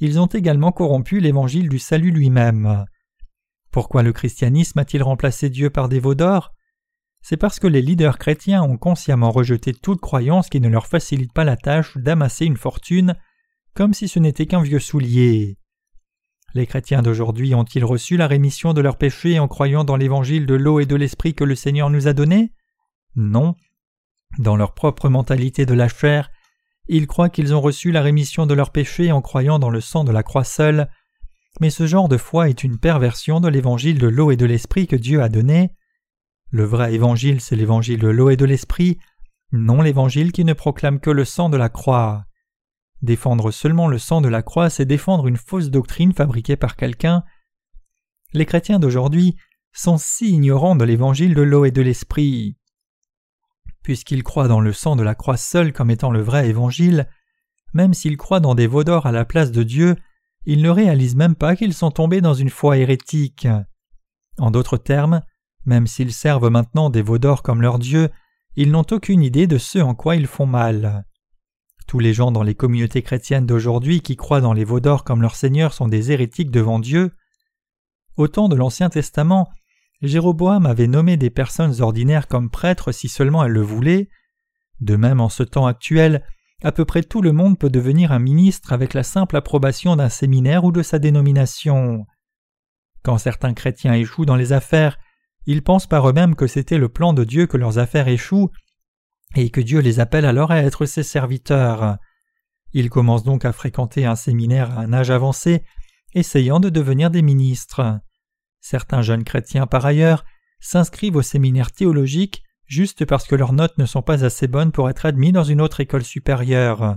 [0.04, 2.84] ils ont également corrompu l'évangile du salut lui-même.
[3.70, 6.52] Pourquoi le christianisme a-t-il remplacé Dieu par des veaux d'or?
[7.22, 11.32] C'est parce que les leaders chrétiens ont consciemment rejeté toute croyance qui ne leur facilite
[11.32, 13.16] pas la tâche d'amasser une fortune,
[13.74, 15.58] comme si ce n'était qu'un vieux soulier.
[16.52, 20.54] Les chrétiens d'aujourd'hui ont-ils reçu la rémission de leurs péchés en croyant dans l'évangile de
[20.54, 22.52] l'eau et de l'esprit que le Seigneur nous a donné?
[23.16, 23.56] Non.
[24.38, 26.30] Dans leur propre mentalité de la chair,
[26.88, 30.04] ils croient qu'ils ont reçu la rémission de leurs péchés en croyant dans le sang
[30.04, 30.88] de la croix seule,
[31.60, 34.86] mais ce genre de foi est une perversion de l'évangile de l'eau et de l'esprit
[34.86, 35.70] que Dieu a donné.
[36.50, 38.98] Le vrai évangile, c'est l'évangile de l'eau et de l'esprit,
[39.52, 42.24] non l'évangile qui ne proclame que le sang de la croix.
[43.02, 47.22] Défendre seulement le sang de la croix, c'est défendre une fausse doctrine fabriquée par quelqu'un.
[48.32, 49.36] Les chrétiens d'aujourd'hui
[49.72, 52.56] sont si ignorants de l'évangile de l'eau et de l'esprit.
[53.84, 57.06] Puisqu'ils croient dans le sang de la croix seul comme étant le vrai évangile,
[57.74, 59.94] même s'ils croient dans des veaux à la place de Dieu,
[60.46, 63.46] ils ne réalisent même pas qu'ils sont tombés dans une foi hérétique.
[64.38, 65.22] En d'autres termes,
[65.66, 68.10] même s'ils servent maintenant des veaux comme leur Dieu,
[68.56, 71.04] ils n'ont aucune idée de ce en quoi ils font mal.
[71.86, 75.36] Tous les gens dans les communautés chrétiennes d'aujourd'hui qui croient dans les veaux comme leur
[75.36, 77.12] Seigneur sont des hérétiques devant Dieu.
[78.16, 79.50] Au temps de l'Ancien Testament,
[80.06, 84.08] Jéroboam avait nommé des personnes ordinaires comme prêtres si seulement elles le voulaient.
[84.80, 86.24] De même, en ce temps actuel,
[86.62, 90.08] à peu près tout le monde peut devenir un ministre avec la simple approbation d'un
[90.08, 92.06] séminaire ou de sa dénomination.
[93.02, 94.98] Quand certains chrétiens échouent dans les affaires,
[95.46, 98.50] ils pensent par eux-mêmes que c'était le plan de Dieu que leurs affaires échouent,
[99.36, 101.98] et que Dieu les appelle alors à être ses serviteurs.
[102.72, 105.64] Ils commencent donc à fréquenter un séminaire à un âge avancé,
[106.14, 108.00] essayant de devenir des ministres.
[108.66, 110.24] Certains jeunes chrétiens, par ailleurs,
[110.58, 114.88] s'inscrivent au séminaire théologique juste parce que leurs notes ne sont pas assez bonnes pour
[114.88, 116.96] être admis dans une autre école supérieure.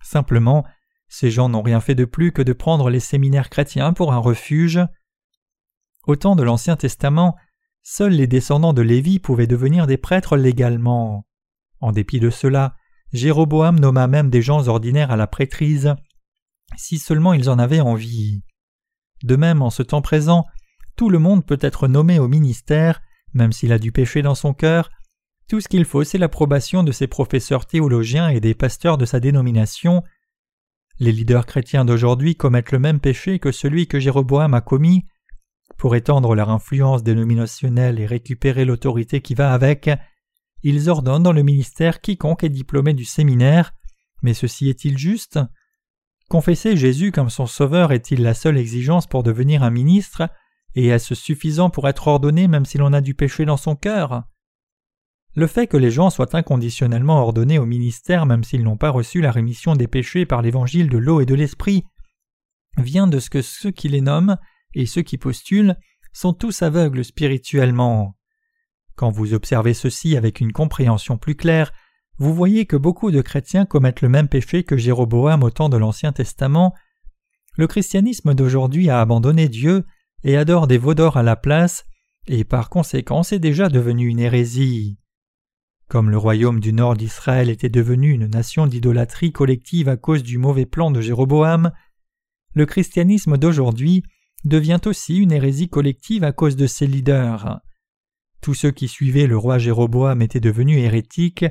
[0.00, 0.64] Simplement,
[1.08, 4.18] ces gens n'ont rien fait de plus que de prendre les séminaires chrétiens pour un
[4.18, 4.78] refuge.
[6.06, 7.34] Au temps de l'Ancien Testament,
[7.82, 11.26] seuls les descendants de Lévi pouvaient devenir des prêtres légalement.
[11.80, 12.76] En dépit de cela,
[13.12, 15.96] Jéroboam nomma même des gens ordinaires à la prêtrise,
[16.76, 18.44] si seulement ils en avaient envie.
[19.24, 20.46] De même, en ce temps présent,
[20.96, 23.02] tout le monde peut être nommé au ministère,
[23.34, 24.90] même s'il a du péché dans son cœur,
[25.48, 29.20] tout ce qu'il faut c'est l'approbation de ses professeurs théologiens et des pasteurs de sa
[29.20, 30.02] dénomination.
[30.98, 35.04] Les leaders chrétiens d'aujourd'hui commettent le même péché que celui que Jéroboam a commis.
[35.78, 39.90] Pour étendre leur influence dénominationnelle et récupérer l'autorité qui va avec,
[40.62, 43.72] ils ordonnent dans le ministère quiconque est diplômé du séminaire.
[44.22, 45.40] Mais ceci est-il juste?
[46.28, 50.28] Confesser Jésus comme son sauveur est-il la seule exigence pour devenir un ministre?
[50.74, 54.24] Et est-ce suffisant pour être ordonné même si l'on a du péché dans son cœur?
[55.34, 59.20] Le fait que les gens soient inconditionnellement ordonnés au ministère même s'ils n'ont pas reçu
[59.20, 61.84] la rémission des péchés par l'évangile de l'eau et de l'esprit
[62.78, 64.38] vient de ce que ceux qui les nomment
[64.74, 65.76] et ceux qui postulent
[66.12, 68.16] sont tous aveugles spirituellement.
[68.94, 71.72] Quand vous observez ceci avec une compréhension plus claire,
[72.18, 75.76] vous voyez que beaucoup de chrétiens commettent le même péché que Jéroboam au temps de
[75.76, 76.74] l'Ancien Testament.
[77.56, 79.84] Le christianisme d'aujourd'hui a abandonné Dieu
[80.24, 81.84] et adore des veaux à la place,
[82.26, 84.98] et par conséquent c'est déjà devenu une hérésie.
[85.88, 90.38] Comme le royaume du nord d'Israël était devenu une nation d'idolâtrie collective à cause du
[90.38, 91.72] mauvais plan de Jéroboam,
[92.54, 94.02] le christianisme d'aujourd'hui
[94.44, 97.60] devient aussi une hérésie collective à cause de ses leaders.
[98.40, 101.44] Tous ceux qui suivaient le roi Jéroboam étaient devenus hérétiques.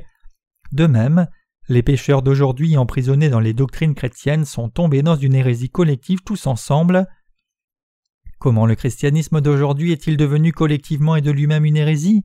[0.72, 1.26] De même,
[1.68, 6.46] les pécheurs d'aujourd'hui emprisonnés dans les doctrines chrétiennes sont tombés dans une hérésie collective tous
[6.46, 7.06] ensemble.
[8.42, 12.24] Comment le christianisme d'aujourd'hui est-il devenu collectivement et de lui-même une hérésie?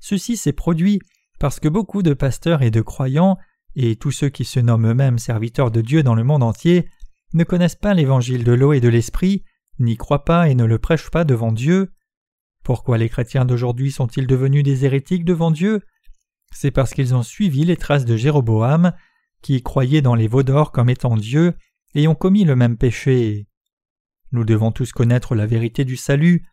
[0.00, 1.00] Ceci s'est produit
[1.38, 3.36] parce que beaucoup de pasteurs et de croyants,
[3.76, 6.88] et tous ceux qui se nomment eux-mêmes serviteurs de Dieu dans le monde entier,
[7.34, 9.44] ne connaissent pas l'évangile de l'eau et de l'esprit,
[9.78, 11.92] n'y croient pas et ne le prêchent pas devant Dieu.
[12.64, 15.82] Pourquoi les chrétiens d'aujourd'hui sont-ils devenus des hérétiques devant Dieu?
[16.54, 18.94] C'est parce qu'ils ont suivi les traces de Jéroboam,
[19.42, 21.52] qui croyait dans les veaux d'or comme étant Dieu,
[21.94, 23.46] et ont commis le même péché.
[24.32, 26.46] Nous devons tous connaître la vérité du salut.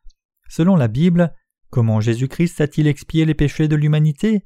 [0.47, 1.33] Selon la Bible,
[1.69, 4.45] comment Jésus-Christ a-t-il expié les péchés de l'humanité?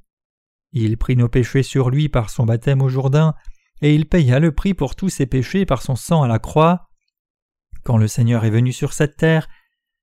[0.72, 3.36] Il prit nos péchés sur lui par son baptême au Jourdain,
[3.82, 6.90] et il paya le prix pour tous ses péchés par son sang à la croix.
[7.84, 9.48] Quand le Seigneur est venu sur cette terre,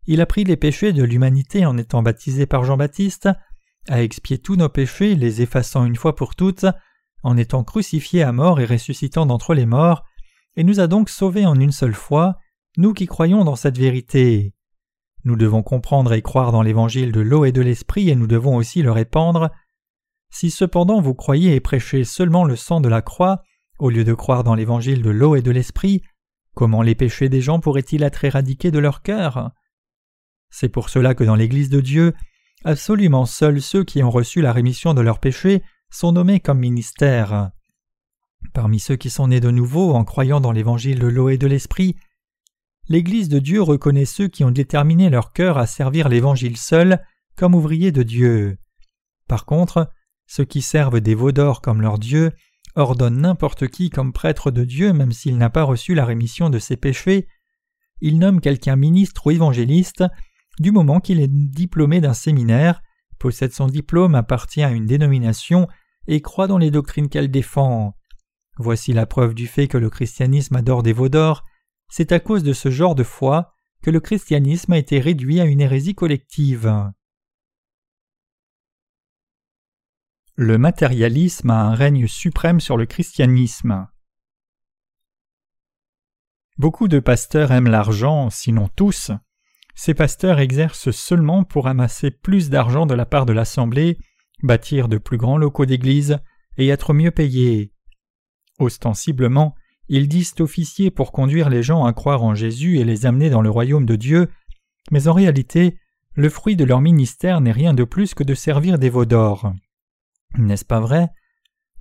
[0.07, 3.29] il a pris les péchés de l'humanité en étant baptisé par Jean-Baptiste,
[3.89, 6.67] a expié tous nos péchés, les effaçant une fois pour toutes,
[7.23, 10.05] en étant crucifié à mort et ressuscitant d'entre les morts,
[10.57, 12.39] et nous a donc sauvés en une seule fois,
[12.77, 14.53] nous qui croyons dans cette vérité.
[15.25, 18.57] Nous devons comprendre et croire dans l'évangile de l'eau et de l'esprit et nous devons
[18.57, 19.51] aussi le répandre.
[20.31, 23.43] Si cependant vous croyez et prêchez seulement le sang de la croix,
[23.79, 26.03] au lieu de croire dans l'évangile de l'eau et de l'esprit,
[26.55, 29.51] comment les péchés des gens pourraient-ils être éradiqués de leur cœur?
[30.51, 32.15] C'est pour cela que dans l'Église de Dieu,
[32.65, 37.51] absolument seuls ceux qui ont reçu la rémission de leurs péchés sont nommés comme ministères.
[38.53, 41.47] Parmi ceux qui sont nés de nouveau en croyant dans l'évangile de l'eau et de
[41.47, 41.97] l'esprit,
[42.89, 47.03] l'Église de Dieu reconnaît ceux qui ont déterminé leur cœur à servir l'Évangile seul
[47.37, 48.59] comme ouvriers de Dieu.
[49.29, 49.91] Par contre,
[50.27, 52.33] ceux qui servent des veaux comme leur Dieu
[52.75, 56.59] ordonnent n'importe qui comme prêtre de Dieu même s'il n'a pas reçu la rémission de
[56.59, 57.27] ses péchés.
[58.01, 60.05] Ils nomment quelqu'un ministre ou évangéliste
[60.59, 62.83] du moment qu'il est diplômé d'un séminaire,
[63.19, 65.69] possède son diplôme, appartient à une dénomination
[66.07, 67.95] et croit dans les doctrines qu'elle défend.
[68.59, 71.11] Voici la preuve du fait que le christianisme adore des veaux
[71.89, 75.45] c'est à cause de ce genre de foi que le christianisme a été réduit à
[75.45, 76.93] une hérésie collective.
[80.35, 83.87] Le matérialisme a un règne suprême sur le christianisme.
[86.59, 89.11] Beaucoup de pasteurs aiment l'argent, sinon tous.
[89.75, 93.99] Ces pasteurs exercent seulement pour amasser plus d'argent de la part de l'Assemblée,
[94.43, 96.19] bâtir de plus grands locaux d'église
[96.57, 97.73] et être mieux payés.
[98.59, 99.55] Ostensiblement,
[99.89, 103.43] ils disent officiers pour conduire les gens à croire en Jésus et les amener dans
[103.43, 104.29] le royaume de Dieu,
[104.91, 105.79] mais en réalité,
[106.15, 109.53] le fruit de leur ministère n'est rien de plus que de servir des veaux d'or.
[110.39, 111.09] N'est-ce pas vrai?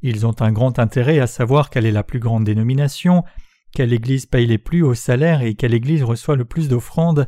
[0.02, 3.24] Ils ont un grand intérêt à savoir quelle est la plus grande dénomination,
[3.74, 7.28] quelle Église paye les plus hauts salaires et quelle Église reçoit le plus d'offrandes.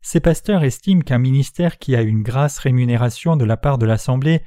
[0.00, 4.42] Ces pasteurs estiment qu'un ministère qui a une grasse rémunération de la part de l'Assemblée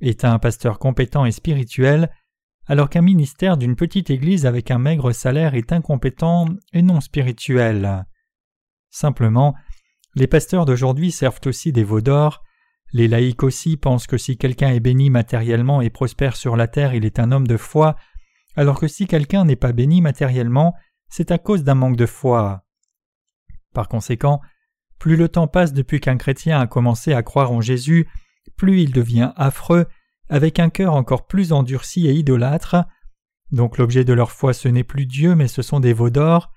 [0.00, 2.10] est un pasteur compétent et spirituel,
[2.70, 8.06] alors qu'un ministère d'une petite église avec un maigre salaire est incompétent et non spirituel.
[8.90, 9.56] Simplement,
[10.14, 12.44] les pasteurs d'aujourd'hui servent aussi des veaux d'or,
[12.92, 16.94] les laïcs aussi pensent que si quelqu'un est béni matériellement et prospère sur la terre,
[16.94, 17.96] il est un homme de foi,
[18.54, 20.76] alors que si quelqu'un n'est pas béni matériellement,
[21.08, 22.62] c'est à cause d'un manque de foi.
[23.74, 24.40] Par conséquent,
[25.00, 28.08] plus le temps passe depuis qu'un chrétien a commencé à croire en Jésus,
[28.56, 29.86] plus il devient affreux
[30.30, 32.76] avec un cœur encore plus endurci et idolâtre.
[33.50, 36.52] Donc l'objet de leur foi ce n'est plus Dieu mais ce sont des veaux d'or.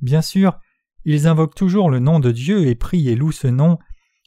[0.00, 0.58] Bien sûr,
[1.04, 3.78] ils invoquent toujours le nom de Dieu et prient et louent ce nom,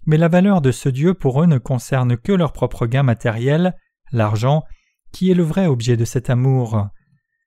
[0.05, 3.75] mais la valeur de ce Dieu pour eux ne concerne que leur propre gain matériel,
[4.11, 4.63] l'argent,
[5.11, 6.87] qui est le vrai objet de cet amour.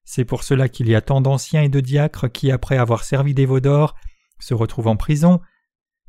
[0.05, 3.35] C'est pour cela qu'il y a tant d'anciens et de diacres qui, après avoir servi
[3.35, 3.95] des veaux d'or,
[4.39, 5.41] se retrouvent en prison.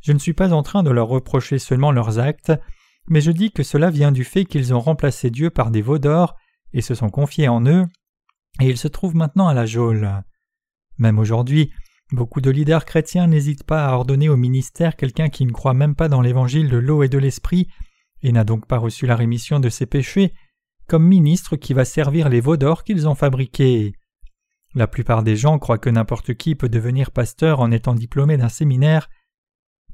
[0.01, 2.51] Je ne suis pas en train de leur reprocher seulement leurs actes,
[3.09, 5.99] mais je dis que cela vient du fait qu'ils ont remplacé Dieu par des veaux
[5.99, 6.35] d'or
[6.73, 7.85] et se sont confiés en eux,
[8.59, 10.23] et ils se trouvent maintenant à la geôle.
[10.97, 11.71] Même aujourd'hui,
[12.11, 15.95] beaucoup de leaders chrétiens n'hésitent pas à ordonner au ministère quelqu'un qui ne croit même
[15.95, 17.67] pas dans l'évangile de l'eau et de l'esprit,
[18.23, 20.33] et n'a donc pas reçu la rémission de ses péchés,
[20.87, 23.93] comme ministre qui va servir les veaux d'or qu'ils ont fabriqués.
[24.73, 28.49] La plupart des gens croient que n'importe qui peut devenir pasteur en étant diplômé d'un
[28.49, 29.09] séminaire,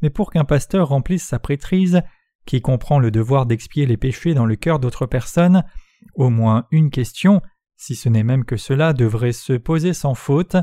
[0.02, 2.02] mais pour qu'un pasteur remplisse sa prêtrise,
[2.45, 5.63] qui comprend le devoir d'expier les péchés dans le cœur d'autres personnes,
[6.15, 7.41] au moins une question,
[7.77, 10.58] si ce n'est même que cela, devrait se poser sans faute.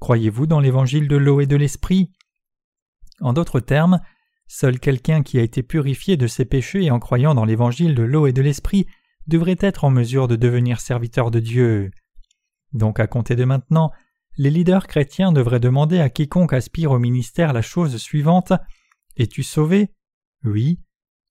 [0.00, 2.10] Croyez-vous dans l'évangile de l'eau et de l'esprit?
[3.20, 4.00] En d'autres termes,
[4.46, 8.26] seul quelqu'un qui a été purifié de ses péchés en croyant dans l'évangile de l'eau
[8.26, 8.86] et de l'esprit
[9.26, 11.90] devrait être en mesure de devenir serviteur de Dieu.
[12.72, 13.92] Donc à compter de maintenant,
[14.38, 18.52] les leaders chrétiens devraient demander à quiconque aspire au ministère la chose suivante
[19.16, 19.92] Es-tu sauvé?
[20.44, 20.80] Oui.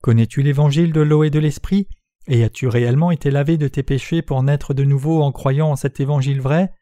[0.02, 1.88] Connais-tu l'évangile de l'eau et de l'esprit?
[2.28, 5.76] Et as-tu réellement été lavé de tes péchés pour naître de nouveau en croyant en
[5.76, 6.74] cet évangile vrai?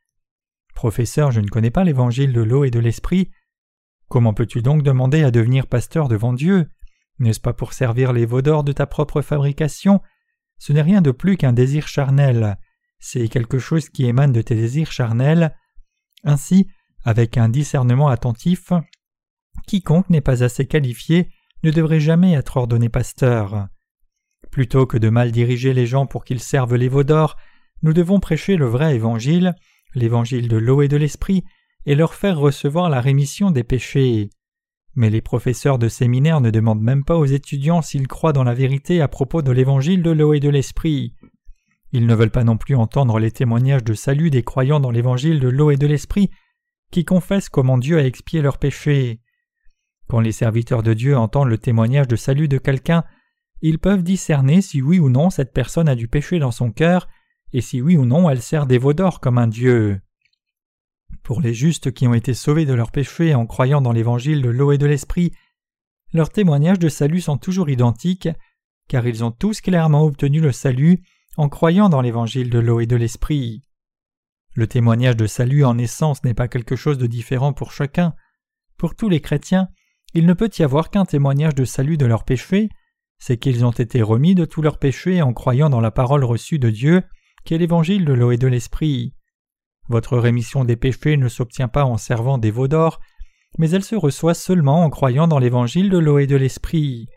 [0.76, 3.32] Professeur, je ne connais pas l'évangile de l'eau et de l'esprit.
[4.08, 6.70] Comment peux-tu donc demander à devenir pasteur devant Dieu?
[7.20, 10.02] N'est-ce pas pour servir les veaux d'or de ta propre fabrication?
[10.60, 12.58] Ce n'est rien de plus qu'un désir charnel.
[13.00, 15.56] C'est quelque chose qui émane de tes désirs charnels.
[16.24, 16.68] Ainsi,
[17.04, 18.72] avec un discernement attentif,
[19.66, 21.30] quiconque n'est pas assez qualifié
[21.64, 23.68] ne devrait jamais être ordonné pasteur.
[24.52, 27.36] Plutôt que de mal diriger les gens pour qu'ils servent les veaux d'or,
[27.84, 29.56] nous devons prêcher le vrai évangile,
[29.94, 31.44] l'évangile de l'eau et de l'esprit,
[31.86, 34.30] et leur faire recevoir la rémission des péchés.
[34.96, 38.54] Mais les professeurs de séminaire ne demandent même pas aux étudiants s'ils croient dans la
[38.54, 41.14] vérité à propos de l'évangile de l'eau et de l'esprit.
[41.92, 45.40] Ils ne veulent pas non plus entendre les témoignages de salut des croyants dans l'évangile
[45.40, 46.30] de l'eau et de l'esprit,
[46.92, 49.22] qui confessent comment Dieu a expié leurs péchés.
[50.08, 53.04] Quand les serviteurs de Dieu entendent le témoignage de salut de quelqu'un,
[53.62, 57.08] ils peuvent discerner si oui ou non cette personne a du péché dans son cœur
[57.54, 60.00] et si oui ou non elle sert des veaux d'or comme un dieu.
[61.24, 64.50] Pour les justes qui ont été sauvés de leurs péchés en croyant dans l'évangile de
[64.50, 65.34] l'eau et de l'esprit,
[66.14, 68.30] leurs témoignages de salut sont toujours identiques,
[68.88, 71.04] car ils ont tous clairement obtenu le salut
[71.36, 73.62] en croyant dans l'évangile de l'eau et de l'esprit.
[74.54, 78.16] Le témoignage de salut en essence n'est pas quelque chose de différent pour chacun.
[78.78, 79.70] Pour tous les chrétiens,
[80.18, 82.70] il ne peut y avoir qu'un témoignage de salut de leurs péchés,
[83.20, 86.58] c'est qu'ils ont été remis de tous leurs péchés en croyant dans la parole reçue
[86.58, 87.04] de Dieu,
[87.46, 89.14] qui est l'évangile de l'eau et de l'esprit.
[89.90, 93.00] Votre rémission des péchés ne s'obtient pas en servant des veaux d'or,
[93.60, 97.10] mais elle se reçoit seulement en croyant dans l'évangile de l'eau et de l'esprit.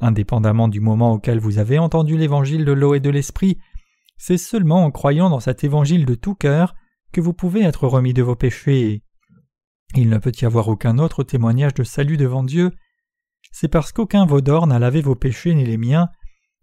[0.00, 3.56] Indépendamment du moment auquel vous avez entendu l'évangile de l'eau et de l'esprit,
[4.18, 6.74] c'est seulement en croyant dans cet évangile de tout cœur
[7.12, 9.04] que vous pouvez être remis de vos péchés.
[9.94, 12.72] Il ne peut y avoir aucun autre témoignage de salut devant Dieu.
[13.52, 16.08] C'est parce qu'aucun vaudor n'a lavé vos péchés ni les miens,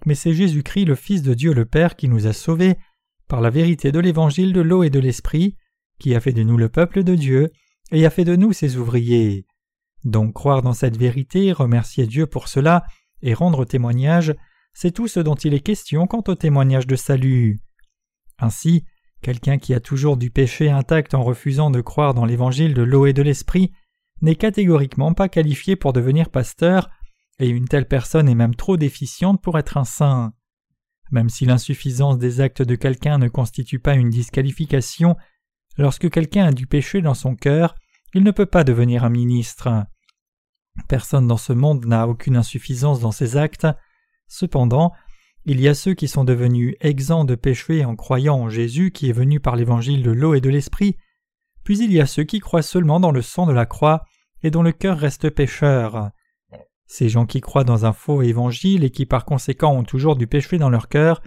[0.05, 2.75] mais c'est Jésus-Christ le Fils de Dieu le Père qui nous a sauvés
[3.27, 5.55] par la vérité de l'évangile de l'eau et de l'esprit,
[5.99, 7.51] qui a fait de nous le peuple de Dieu
[7.91, 9.45] et a fait de nous ses ouvriers.
[10.03, 12.83] Donc croire dans cette vérité, remercier Dieu pour cela
[13.21, 14.35] et rendre témoignage,
[14.73, 17.59] c'est tout ce dont il est question quant au témoignage de salut.
[18.39, 18.85] Ainsi,
[19.23, 23.07] quelqu'un qui a toujours du péché intact en refusant de croire dans l'évangile de l'eau
[23.07, 23.71] et de l'esprit
[24.21, 26.91] n'est catégoriquement pas qualifié pour devenir pasteur,
[27.39, 30.33] et une telle personne est même trop déficiente pour être un saint.
[31.11, 35.15] Même si l'insuffisance des actes de quelqu'un ne constitue pas une disqualification,
[35.77, 37.75] lorsque quelqu'un a du péché dans son cœur,
[38.13, 39.85] il ne peut pas devenir un ministre.
[40.87, 43.67] Personne dans ce monde n'a aucune insuffisance dans ses actes.
[44.27, 44.91] Cependant,
[45.45, 49.09] il y a ceux qui sont devenus exempts de péché en croyant en Jésus qui
[49.09, 50.95] est venu par l'évangile de l'eau et de l'esprit,
[51.63, 54.05] puis il y a ceux qui croient seulement dans le sang de la croix
[54.41, 56.11] et dont le cœur reste pécheur.
[56.85, 60.27] Ces gens qui croient dans un faux évangile et qui par conséquent ont toujours du
[60.27, 61.21] péché dans leur cœur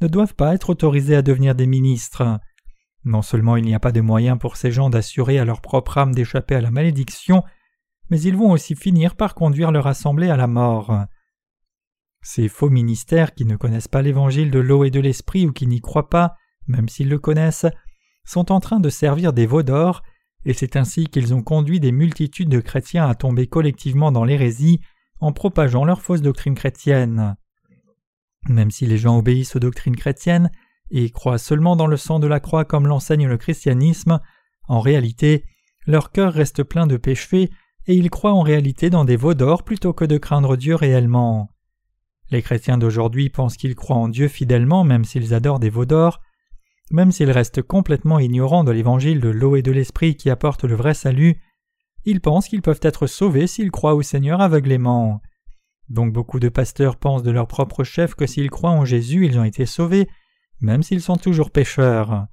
[0.00, 2.40] ne doivent pas être autorisés à devenir des ministres.
[3.04, 5.98] Non seulement il n'y a pas de moyen pour ces gens d'assurer à leur propre
[5.98, 7.42] âme d'échapper à la malédiction,
[8.10, 11.06] mais ils vont aussi finir par conduire leur assemblée à la mort.
[12.22, 15.66] Ces faux ministères qui ne connaissent pas l'évangile de l'eau et de l'esprit ou qui
[15.66, 16.36] n'y croient pas,
[16.68, 17.66] même s'ils le connaissent,
[18.24, 20.02] sont en train de servir des veaux d'or,
[20.44, 24.80] et c'est ainsi qu'ils ont conduit des multitudes de chrétiens à tomber collectivement dans l'hérésie
[25.20, 27.36] en propageant leurs fausses doctrines chrétiennes.
[28.48, 30.50] Même si les gens obéissent aux doctrines chrétiennes
[30.90, 34.20] et croient seulement dans le sang de la croix comme l'enseigne le christianisme,
[34.68, 35.44] en réalité,
[35.86, 37.50] leur cœur reste plein de péchés
[37.86, 41.50] et ils croient en réalité dans des veaux d'or plutôt que de craindre Dieu réellement.
[42.32, 46.20] Les chrétiens d'aujourd'hui pensent qu'ils croient en Dieu fidèlement même s'ils adorent des veaux d'or,
[46.90, 50.74] même s'ils restent complètement ignorants de l'évangile de l'eau et de l'esprit qui apporte le
[50.74, 51.36] vrai salut,
[52.04, 55.20] ils pensent qu'ils peuvent être sauvés s'ils croient au Seigneur aveuglément.
[55.90, 59.38] Donc beaucoup de pasteurs pensent de leur propre chef que s'ils croient en Jésus ils
[59.38, 60.08] ont été sauvés,
[60.60, 62.26] même s'ils sont toujours pécheurs.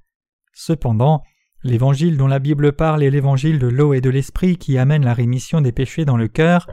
[0.53, 1.21] Cependant,
[1.61, 5.13] L'évangile dont la Bible parle est l'évangile de l'eau et de l'esprit qui amène la
[5.13, 6.69] rémission des péchés dans le cœur.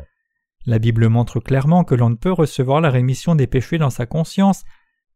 [0.67, 4.05] La Bible montre clairement que l'on ne peut recevoir la rémission des péchés dans sa
[4.05, 4.65] conscience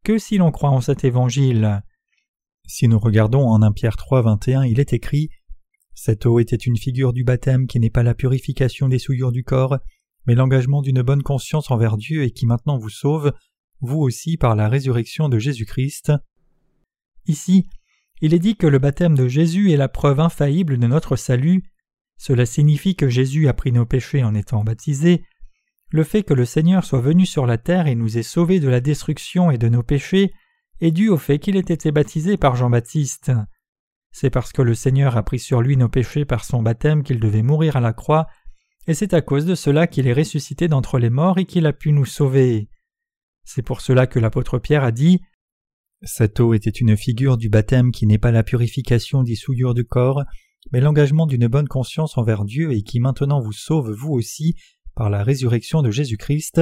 [0.04, 1.82] que si l'on croit en cet évangile.
[2.66, 5.30] Si nous regardons en 1 Pierre 3, 21, il est écrit
[5.92, 9.42] Cette eau était une figure du baptême qui n'est pas la purification des souillures du
[9.42, 9.78] corps,
[10.24, 13.32] mais l'engagement d'une bonne conscience envers Dieu et qui maintenant vous sauve,
[13.80, 16.12] vous aussi par la résurrection de Jésus-Christ.
[17.26, 17.66] Ici,
[18.20, 21.64] il est dit que le baptême de Jésus est la preuve infaillible de notre salut.
[22.18, 25.24] Cela signifie que Jésus a pris nos péchés en étant baptisé.
[25.90, 28.68] Le fait que le Seigneur soit venu sur la terre et nous ait sauvés de
[28.68, 30.32] la destruction et de nos péchés
[30.80, 33.32] est dû au fait qu'il ait été baptisé par Jean-Baptiste.
[34.12, 37.20] C'est parce que le Seigneur a pris sur lui nos péchés par son baptême qu'il
[37.20, 38.28] devait mourir à la croix,
[38.86, 41.72] et c'est à cause de cela qu'il est ressuscité d'entre les morts et qu'il a
[41.72, 42.68] pu nous sauver.
[43.44, 45.20] C'est pour cela que l'apôtre Pierre a dit
[46.02, 49.84] cette eau était une figure du baptême qui n'est pas la purification des souillures du
[49.84, 50.22] corps,
[50.72, 54.54] mais l'engagement d'une bonne conscience envers Dieu et qui maintenant vous sauve vous aussi
[54.94, 56.60] par la résurrection de Jésus-Christ.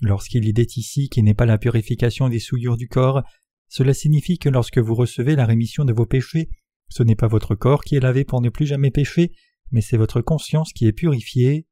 [0.00, 3.22] Lorsqu'il est ici qui n'est pas la purification des souillures du corps,
[3.68, 6.48] cela signifie que lorsque vous recevez la rémission de vos péchés,
[6.88, 9.32] ce n'est pas votre corps qui est lavé pour ne plus jamais pécher,
[9.70, 11.66] mais c'est votre conscience qui est purifiée.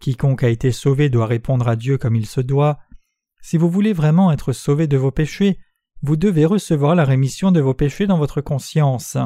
[0.00, 2.78] Quiconque a été sauvé doit répondre à Dieu comme il se doit.
[3.42, 5.58] Si vous voulez vraiment être sauvé de vos péchés,
[6.02, 9.16] vous devez recevoir la rémission de vos péchés dans votre conscience.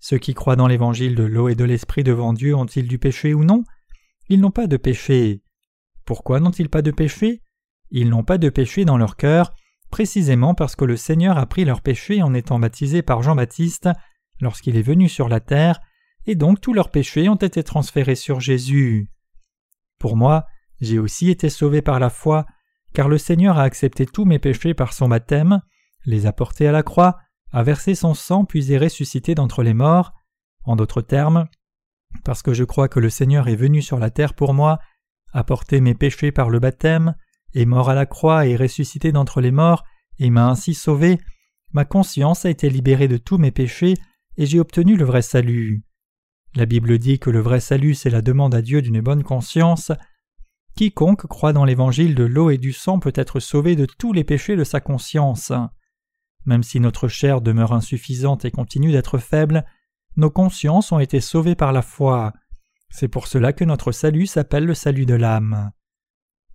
[0.00, 3.34] Ceux qui croient dans l'évangile de l'eau et de l'esprit devant Dieu ont-ils du péché
[3.34, 3.64] ou non?
[4.28, 5.42] Ils n'ont pas de péché.
[6.04, 7.42] Pourquoi n'ont-ils pas de péché?
[7.90, 9.54] Ils n'ont pas de péché dans leur cœur,
[9.90, 13.88] précisément parce que le Seigneur a pris leurs péchés en étant baptisé par Jean-Baptiste
[14.40, 15.80] lorsqu'il est venu sur la terre,
[16.26, 19.10] et donc tous leurs péchés ont été transférés sur Jésus.
[19.98, 20.46] Pour moi,
[20.80, 22.46] j'ai aussi été sauvé par la foi,
[22.92, 25.60] car le Seigneur a accepté tous mes péchés par son baptême,
[26.04, 27.18] les a portés à la croix,
[27.50, 30.12] a versé son sang puis est ressuscité d'entre les morts.
[30.64, 31.48] En d'autres termes,
[32.24, 34.78] parce que je crois que le Seigneur est venu sur la terre pour moi,
[35.32, 37.14] a porté mes péchés par le baptême,
[37.54, 39.84] est mort à la croix et ressuscité d'entre les morts,
[40.18, 41.18] et m'a ainsi sauvé,
[41.72, 43.94] ma conscience a été libérée de tous mes péchés,
[44.36, 45.82] et j'ai obtenu le vrai salut.
[46.54, 49.92] La Bible dit que le vrai salut c'est la demande à Dieu d'une bonne conscience.
[50.76, 54.24] Quiconque croit dans l'évangile de l'eau et du sang peut être sauvé de tous les
[54.24, 55.52] péchés de sa conscience.
[56.46, 59.64] Même si notre chair demeure insuffisante et continue d'être faible,
[60.18, 62.32] nos consciences ont été sauvées par la foi.
[62.90, 65.70] C'est pour cela que notre salut s'appelle le salut de l'âme.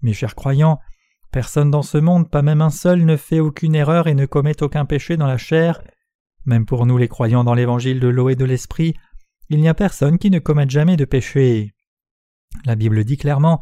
[0.01, 0.79] Mes chers croyants,
[1.31, 4.61] personne dans ce monde, pas même un seul, ne fait aucune erreur et ne commet
[4.61, 5.81] aucun péché dans la chair.
[6.45, 8.95] Même pour nous les croyants dans l'évangile de l'eau et de l'esprit,
[9.47, 11.73] il n'y a personne qui ne commette jamais de péché.
[12.65, 13.61] La Bible dit clairement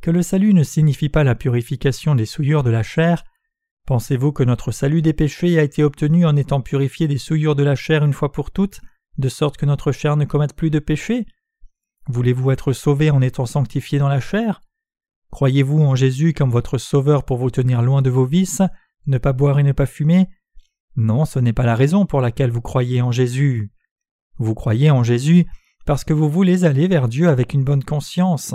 [0.00, 3.24] que le salut ne signifie pas la purification des souillures de la chair.
[3.86, 7.62] Pensez-vous que notre salut des péchés a été obtenu en étant purifié des souillures de
[7.62, 8.80] la chair une fois pour toutes,
[9.18, 11.26] de sorte que notre chair ne commette plus de péché?
[12.08, 14.60] Voulez-vous être sauvé en étant sanctifié dans la chair?
[15.30, 18.62] Croyez-vous en Jésus comme votre sauveur pour vous tenir loin de vos vices,
[19.06, 20.28] ne pas boire et ne pas fumer?
[20.96, 23.72] Non, ce n'est pas la raison pour laquelle vous croyez en Jésus.
[24.38, 25.46] Vous croyez en Jésus
[25.86, 28.54] parce que vous voulez aller vers Dieu avec une bonne conscience.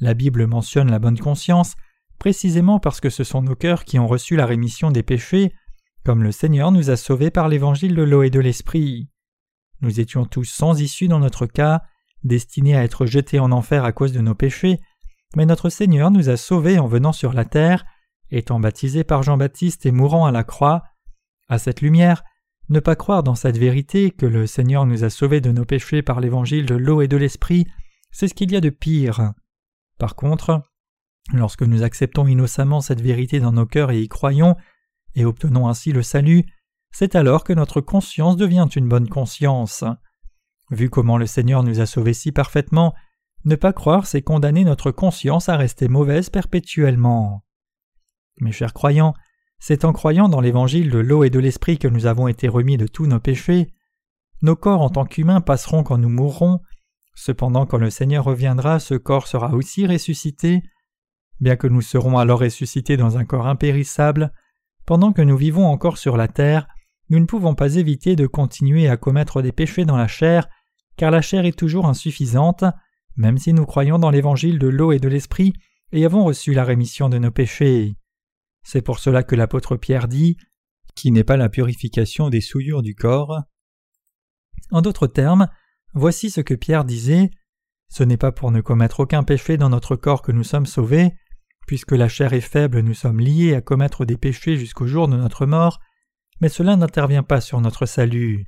[0.00, 1.74] La Bible mentionne la bonne conscience
[2.18, 5.52] précisément parce que ce sont nos cœurs qui ont reçu la rémission des péchés,
[6.04, 9.08] comme le Seigneur nous a sauvés par l'évangile de l'eau et de l'esprit.
[9.82, 11.82] Nous étions tous sans issue dans notre cas,
[12.22, 14.78] destinés à être jetés en enfer à cause de nos péchés,
[15.36, 17.84] mais notre Seigneur nous a sauvés en venant sur la terre,
[18.30, 20.84] étant baptisé par Jean-Baptiste et mourant à la croix.
[21.48, 22.22] À cette lumière,
[22.68, 26.02] ne pas croire dans cette vérité que le Seigneur nous a sauvés de nos péchés
[26.02, 27.66] par l'évangile de l'eau et de l'esprit,
[28.12, 29.32] c'est ce qu'il y a de pire.
[29.98, 30.62] Par contre,
[31.32, 34.54] lorsque nous acceptons innocemment cette vérité dans nos cœurs et y croyons,
[35.14, 36.44] et obtenons ainsi le salut,
[36.92, 39.84] c'est alors que notre conscience devient une bonne conscience.
[40.70, 42.94] Vu comment le Seigneur nous a sauvés si parfaitement,
[43.44, 47.44] ne pas croire c'est condamner notre conscience à rester mauvaise perpétuellement.
[48.40, 49.14] Mes chers croyants,
[49.58, 52.76] c'est en croyant dans l'évangile de l'eau et de l'esprit que nous avons été remis
[52.76, 53.72] de tous nos péchés.
[54.42, 56.60] Nos corps en tant qu'humains passeront quand nous mourrons,
[57.14, 60.62] cependant quand le Seigneur reviendra, ce corps sera aussi ressuscité.
[61.40, 64.32] Bien que nous serons alors ressuscités dans un corps impérissable,
[64.84, 66.66] pendant que nous vivons encore sur la terre,
[67.08, 70.48] nous ne pouvons pas éviter de continuer à commettre des péchés dans la chair,
[70.96, 72.64] car la chair est toujours insuffisante,
[73.16, 75.52] même si nous croyons dans l'évangile de l'eau et de l'esprit
[75.92, 77.96] et avons reçu la rémission de nos péchés.
[78.62, 80.36] C'est pour cela que l'apôtre Pierre dit
[80.94, 83.42] qui n'est pas la purification des souillures du corps?
[84.70, 85.48] En d'autres termes,
[85.94, 87.30] voici ce que Pierre disait
[87.88, 91.12] Ce n'est pas pour ne commettre aucun péché dans notre corps que nous sommes sauvés,
[91.66, 95.16] puisque la chair est faible, nous sommes liés à commettre des péchés jusqu'au jour de
[95.16, 95.80] notre mort,
[96.42, 98.46] mais cela n'intervient pas sur notre salut.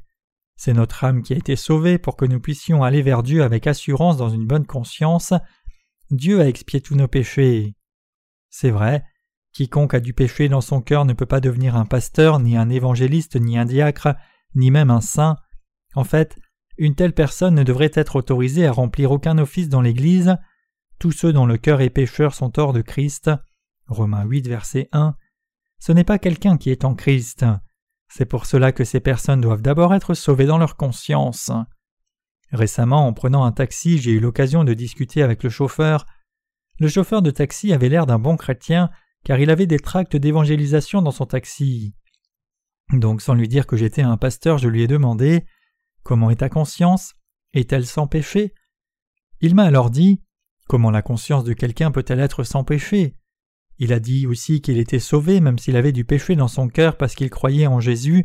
[0.57, 3.68] C'est notre âme qui a été sauvée pour que nous puissions aller vers Dieu avec
[3.68, 5.32] assurance dans une bonne conscience.
[6.11, 7.76] Dieu a expié tous nos péchés.
[8.51, 9.05] C'est vrai,
[9.53, 12.68] Quiconque a du péché dans son cœur ne peut pas devenir un pasteur, ni un
[12.68, 14.09] évangéliste, ni un diacre,
[14.57, 15.36] ni même un saint.
[15.95, 16.36] En fait,
[16.76, 20.36] une telle personne ne devrait être autorisée à remplir aucun office dans l'Église.
[20.99, 23.30] Tous ceux dont le cœur est pécheur sont hors de Christ.
[23.86, 25.14] Romains 8, verset 1.
[25.78, 27.45] Ce n'est pas quelqu'un qui est en Christ.
[28.16, 31.50] C'est pour cela que ces personnes doivent d'abord être sauvées dans leur conscience.
[32.52, 36.06] Récemment, en prenant un taxi, j'ai eu l'occasion de discuter avec le chauffeur.
[36.78, 38.88] Le chauffeur de taxi avait l'air d'un bon chrétien,
[39.24, 41.96] car il avait des tracts d'évangélisation dans son taxi.
[42.92, 45.44] Donc sans lui dire que j'étais un pasteur, je lui ai demandé
[46.04, 47.14] Comment est ta conscience?
[47.52, 48.54] Est-elle sans péché?
[49.40, 50.22] Il m'a alors dit
[50.68, 53.16] Comment la conscience de quelqu'un peut-elle être sans péché?
[53.79, 56.97] Il a dit aussi qu'il était sauvé même s'il avait du péché dans son cœur
[56.97, 58.25] parce qu'il croyait en Jésus.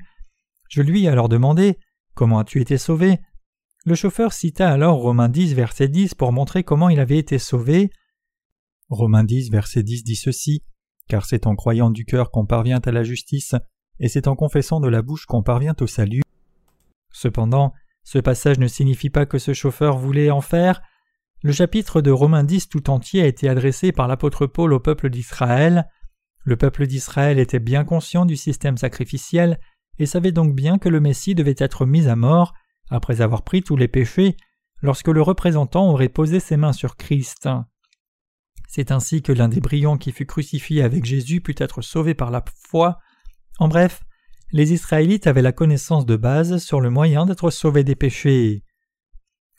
[0.70, 1.78] Je lui ai alors demandé
[2.14, 3.20] Comment as-tu été sauvé?
[3.86, 7.90] Le chauffeur cita alors Romains 10, verset 10 pour montrer comment il avait été sauvé.
[8.90, 10.64] Romains 10, verset 10 dit ceci
[11.10, 13.56] car c'est en croyant du cœur qu'on parvient à la justice,
[14.00, 16.22] et c'est en confessant de la bouche qu'on parvient au salut.
[17.12, 17.74] Cependant,
[18.04, 20.82] ce passage ne signifie pas que ce chauffeur voulait en faire.
[21.42, 25.10] Le chapitre de Romains 10 tout entier a été adressé par l'apôtre Paul au peuple
[25.10, 25.88] d'Israël.
[26.44, 29.58] Le peuple d'Israël était bien conscient du système sacrificiel
[30.00, 32.54] et savait donc bien que le Messie devait être mis à mort
[32.90, 34.36] après avoir pris tous les péchés
[34.82, 37.48] lorsque le représentant aurait posé ses mains sur Christ.
[38.68, 42.32] C'est ainsi que l'un des brillants qui fut crucifié avec Jésus put être sauvé par
[42.32, 43.00] la foi.
[43.60, 44.04] En bref,
[44.52, 48.64] les Israélites avaient la connaissance de base sur le moyen d'être sauvés des péchés.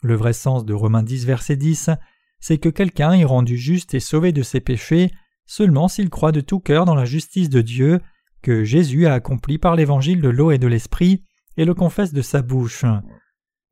[0.01, 1.91] Le vrai sens de Romains 10 verset 10,
[2.39, 5.11] c'est que quelqu'un est rendu juste et sauvé de ses péchés
[5.45, 7.99] seulement s'il croit de tout cœur dans la justice de Dieu
[8.41, 11.23] que Jésus a accompli par l'évangile de l'eau et de l'esprit
[11.57, 12.85] et le confesse de sa bouche.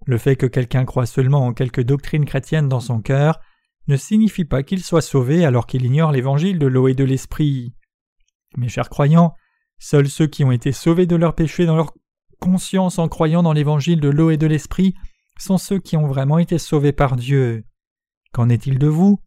[0.05, 3.39] Le fait que quelqu'un croit seulement en quelque doctrine chrétienne dans son cœur
[3.87, 7.73] ne signifie pas qu'il soit sauvé alors qu'il ignore l'évangile de l'eau et de l'esprit.
[8.55, 9.33] Mes chers croyants,
[9.79, 11.93] seuls ceux qui ont été sauvés de leurs péchés dans leur
[12.39, 14.93] conscience en croyant dans l'évangile de l'eau et de l'esprit
[15.39, 17.63] sont ceux qui ont vraiment été sauvés par Dieu.
[18.33, 19.19] Qu'en est-il de vous?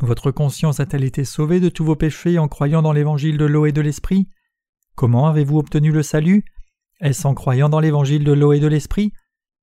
[0.00, 3.66] Votre conscience a-t-elle été sauvée de tous vos péchés en croyant dans l'évangile de l'eau
[3.66, 4.28] et de l'esprit?
[4.94, 6.44] Comment avez-vous obtenu le salut?
[7.00, 9.12] Est-ce en croyant dans l'évangile de l'eau et de l'esprit?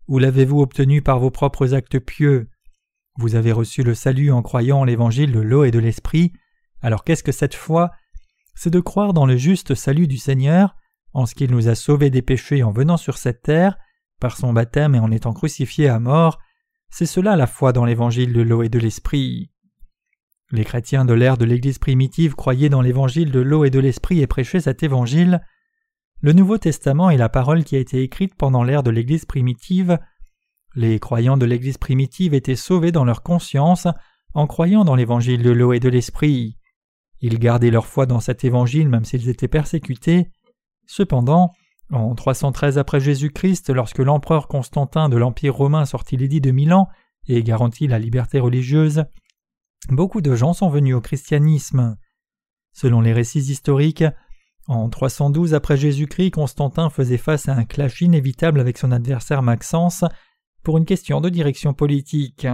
[0.07, 2.49] Ou l'avez-vous obtenu par vos propres actes pieux?
[3.18, 6.34] Vous avez reçu le salut en croyant en l'évangile de l'eau et de l'esprit.
[6.82, 7.91] Alors qu'est-ce que cette foi?
[8.55, 10.76] C'est de croire dans le juste salut du Seigneur,
[11.14, 13.78] en ce qu'il nous a sauvés des péchés en venant sur cette terre,
[14.22, 16.39] par son baptême et en étant crucifié à mort,
[16.89, 19.51] c'est cela la foi dans l'évangile de l'eau et de l'esprit.
[20.51, 24.22] Les chrétiens de l'ère de l'Église primitive croyaient dans l'évangile de l'eau et de l'esprit
[24.22, 25.41] et prêchaient cet évangile.
[26.22, 29.97] Le Nouveau Testament est la parole qui a été écrite pendant l'ère de l'Église primitive.
[30.76, 33.88] Les croyants de l'Église primitive étaient sauvés dans leur conscience
[34.34, 36.57] en croyant dans l'évangile de l'eau et de l'esprit.
[37.22, 40.30] Ils gardaient leur foi dans cet évangile même s'ils étaient persécutés.
[40.86, 41.53] Cependant,
[41.92, 46.88] en 313 après Jésus-Christ, lorsque l'empereur Constantin de l'Empire romain sortit l'édit de Milan
[47.28, 49.04] et garantit la liberté religieuse,
[49.89, 51.98] beaucoup de gens sont venus au christianisme.
[52.74, 54.06] Selon les récits historiques,
[54.68, 60.06] en 312 après Jésus-Christ, Constantin faisait face à un clash inévitable avec son adversaire Maxence
[60.64, 62.48] pour une question de direction politique.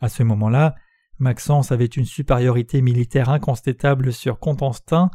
[0.00, 0.74] À ce moment-là,
[1.18, 5.10] Maxence avait une supériorité militaire incontestable sur Constantin.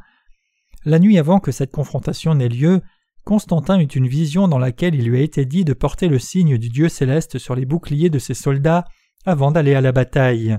[0.86, 2.82] La nuit avant que cette confrontation n'ait lieu,
[3.24, 6.57] Constantin eut une vision dans laquelle il lui a été dit de porter le signe
[6.57, 8.86] du Dieu céleste sur les boucliers de ses soldats
[9.26, 10.57] avant d'aller à la bataille.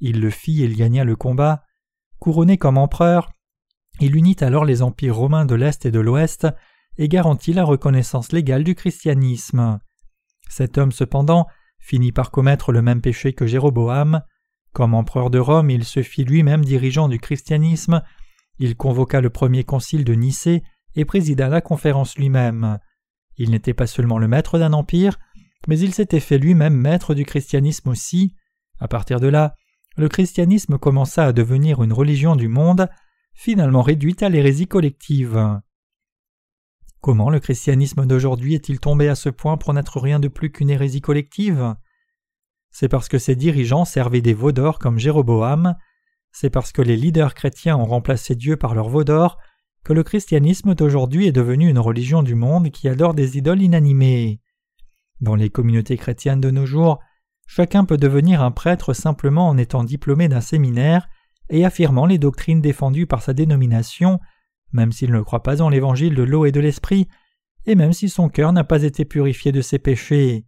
[0.00, 1.62] Il le fit et il gagna le combat.
[2.18, 3.32] Couronné comme empereur,
[4.00, 6.46] il unit alors les empires romains de l'Est et de l'Ouest
[6.98, 9.78] et garantit la reconnaissance légale du christianisme.
[10.48, 11.46] Cet homme cependant
[11.78, 14.22] finit par commettre le même péché que Jéroboam.
[14.72, 18.02] Comme empereur de Rome, il se fit lui-même dirigeant du christianisme.
[18.58, 20.62] Il convoqua le premier concile de Nicée
[20.96, 22.78] et présida la conférence lui-même.
[23.36, 25.18] Il n'était pas seulement le maître d'un empire,
[25.68, 28.34] mais il s'était fait lui-même maître du christianisme aussi.
[28.80, 29.54] À partir de là,
[29.96, 32.88] le christianisme commença à devenir une religion du monde,
[33.34, 35.60] finalement réduite à l'hérésie collective.
[37.00, 40.70] Comment le christianisme d'aujourd'hui est-il tombé à ce point pour n'être rien de plus qu'une
[40.70, 41.76] hérésie collective?
[42.70, 45.76] C'est parce que ses dirigeants servaient des veaux d'or comme Jéroboam,
[46.32, 49.38] c'est parce que les leaders chrétiens ont remplacé Dieu par leurs veaux d'or
[49.86, 54.40] que le christianisme d'aujourd'hui est devenu une religion du monde qui adore des idoles inanimées.
[55.20, 56.98] Dans les communautés chrétiennes de nos jours,
[57.46, 61.06] chacun peut devenir un prêtre simplement en étant diplômé d'un séminaire
[61.50, 64.18] et affirmant les doctrines défendues par sa dénomination,
[64.72, 67.06] même s'il ne croit pas en l'évangile de l'eau et de l'esprit,
[67.64, 70.46] et même si son cœur n'a pas été purifié de ses péchés.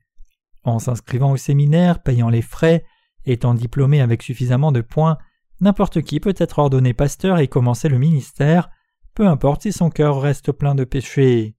[0.64, 2.84] En s'inscrivant au séminaire, payant les frais,
[3.24, 5.16] étant diplômé avec suffisamment de points,
[5.60, 8.68] n'importe qui peut être ordonné pasteur et commencer le ministère,
[9.18, 11.56] peu importe si son cœur reste plein de péchés.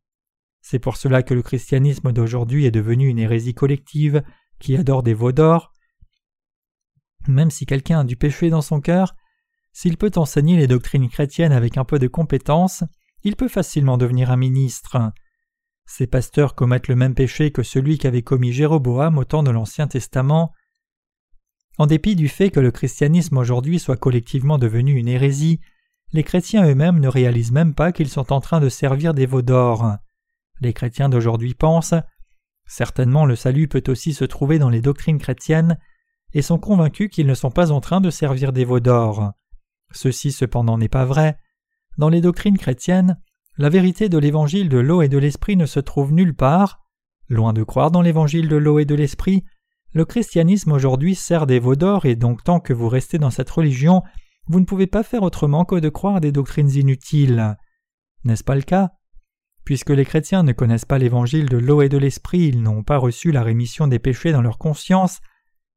[0.62, 4.24] C'est pour cela que le christianisme d'aujourd'hui est devenu une hérésie collective
[4.60, 5.74] qui adore des veaux d'or.
[7.28, 9.14] Même si quelqu'un a du péché dans son cœur,
[9.74, 12.86] s'il peut enseigner les doctrines chrétiennes avec un peu de compétence,
[13.24, 15.12] il peut facilement devenir un ministre.
[15.86, 19.88] Ces pasteurs commettent le même péché que celui qu'avait commis Jéroboam au temps de l'Ancien
[19.88, 20.54] Testament.
[21.78, 25.60] En dépit du fait que le christianisme aujourd'hui soit collectivement devenu une hérésie,
[26.12, 29.42] les chrétiens eux-mêmes ne réalisent même pas qu'ils sont en train de servir des veaux
[29.42, 29.98] d'or.
[30.62, 31.94] Les chrétiens d'aujourd'hui pensent
[32.70, 35.78] certainement le salut peut aussi se trouver dans les doctrines chrétiennes
[36.34, 39.32] et sont convaincus qu'ils ne sont pas en train de servir des veaux d'or.
[39.92, 41.38] Ceci cependant n'est pas vrai.
[41.98, 43.20] Dans les doctrines chrétiennes,
[43.58, 46.80] la vérité de l'évangile de l'eau et de l'esprit ne se trouve nulle part.
[47.28, 49.44] Loin de croire dans l'évangile de l'eau et de l'esprit,
[49.92, 53.50] le christianisme aujourd'hui sert des veaux d'or et donc tant que vous restez dans cette
[53.50, 54.04] religion,
[54.50, 57.56] vous ne pouvez pas faire autrement que de croire des doctrines inutiles.
[58.24, 58.90] N'est-ce pas le cas?
[59.64, 62.98] Puisque les chrétiens ne connaissent pas l'évangile de l'eau et de l'esprit, ils n'ont pas
[62.98, 65.20] reçu la rémission des péchés dans leur conscience,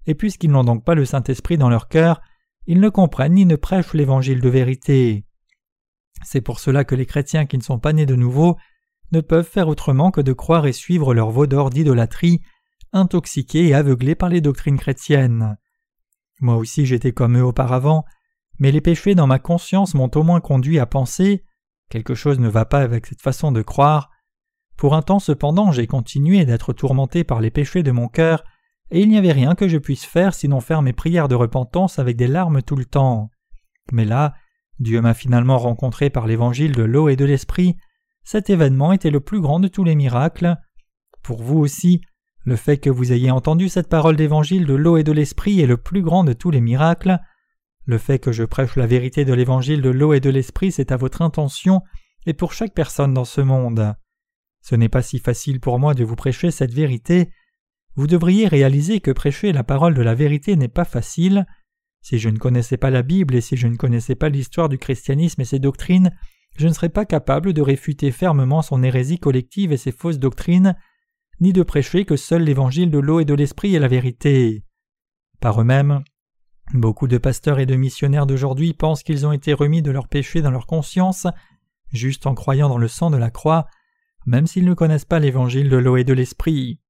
[0.06, 2.22] et puisqu'ils n'ont donc pas le Saint-Esprit dans leur cœur,
[2.66, 5.26] ils ne comprennent ni ne prêchent l'évangile de vérité.
[6.24, 8.56] C'est pour cela que les chrétiens qui ne sont pas nés de nouveau
[9.10, 12.40] ne peuvent faire autrement que de croire et suivre leur veau d'or d'idolâtrie,
[12.92, 15.58] intoxiqués et aveuglés par les doctrines chrétiennes.
[16.40, 18.04] Moi aussi j'étais comme eux auparavant,
[18.58, 21.44] mais les péchés dans ma conscience m'ont au moins conduit à penser
[21.92, 24.10] quelque chose ne va pas avec cette façon de croire.
[24.78, 28.44] Pour un temps cependant j'ai continué d'être tourmenté par les péchés de mon cœur,
[28.90, 31.98] et il n'y avait rien que je puisse faire sinon faire mes prières de repentance
[31.98, 33.30] avec des larmes tout le temps.
[33.92, 34.34] Mais là,
[34.78, 37.76] Dieu m'a finalement rencontré par l'évangile de l'eau et de l'esprit.
[38.24, 40.56] Cet événement était le plus grand de tous les miracles.
[41.22, 42.00] Pour vous aussi,
[42.44, 45.66] le fait que vous ayez entendu cette parole d'évangile de l'eau et de l'esprit est
[45.66, 47.20] le plus grand de tous les miracles.
[47.84, 50.92] Le fait que je prêche la vérité de l'évangile de l'eau et de l'esprit, c'est
[50.92, 51.82] à votre intention
[52.26, 53.94] et pour chaque personne dans ce monde.
[54.60, 57.30] Ce n'est pas si facile pour moi de vous prêcher cette vérité.
[57.96, 61.46] Vous devriez réaliser que prêcher la parole de la vérité n'est pas facile.
[62.00, 64.78] Si je ne connaissais pas la Bible et si je ne connaissais pas l'histoire du
[64.78, 66.16] christianisme et ses doctrines,
[66.56, 70.76] je ne serais pas capable de réfuter fermement son hérésie collective et ses fausses doctrines,
[71.40, 74.62] ni de prêcher que seul l'évangile de l'eau et de l'esprit est la vérité.
[75.40, 76.04] Par eux-mêmes,
[76.72, 80.42] beaucoup de pasteurs et de missionnaires d'aujourd'hui pensent qu'ils ont été remis de leurs péchés
[80.42, 81.26] dans leur conscience,
[81.92, 83.66] juste en croyant dans le sang de la croix,
[84.26, 86.80] même s'ils ne connaissent pas l'évangile de l'eau et de l'esprit.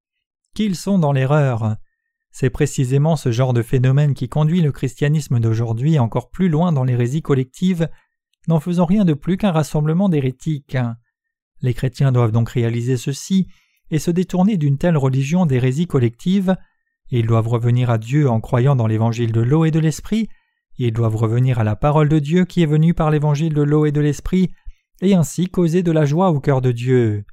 [0.55, 1.77] Qu'ils sont dans l'erreur.
[2.31, 6.83] C'est précisément ce genre de phénomène qui conduit le christianisme d'aujourd'hui encore plus loin dans
[6.83, 7.89] l'hérésie collective,
[8.47, 10.77] n'en faisant rien de plus qu'un rassemblement d'hérétiques.
[11.61, 13.47] Les chrétiens doivent donc réaliser ceci
[13.89, 16.55] et se détourner d'une telle religion d'hérésie collective,
[17.19, 20.29] ils doivent revenir à Dieu en croyant dans l'évangile de l'eau et de l'esprit,
[20.77, 23.85] ils doivent revenir à la parole de Dieu qui est venue par l'évangile de l'eau
[23.85, 24.51] et de l'esprit,
[25.01, 27.25] et ainsi causer de la joie au cœur de Dieu.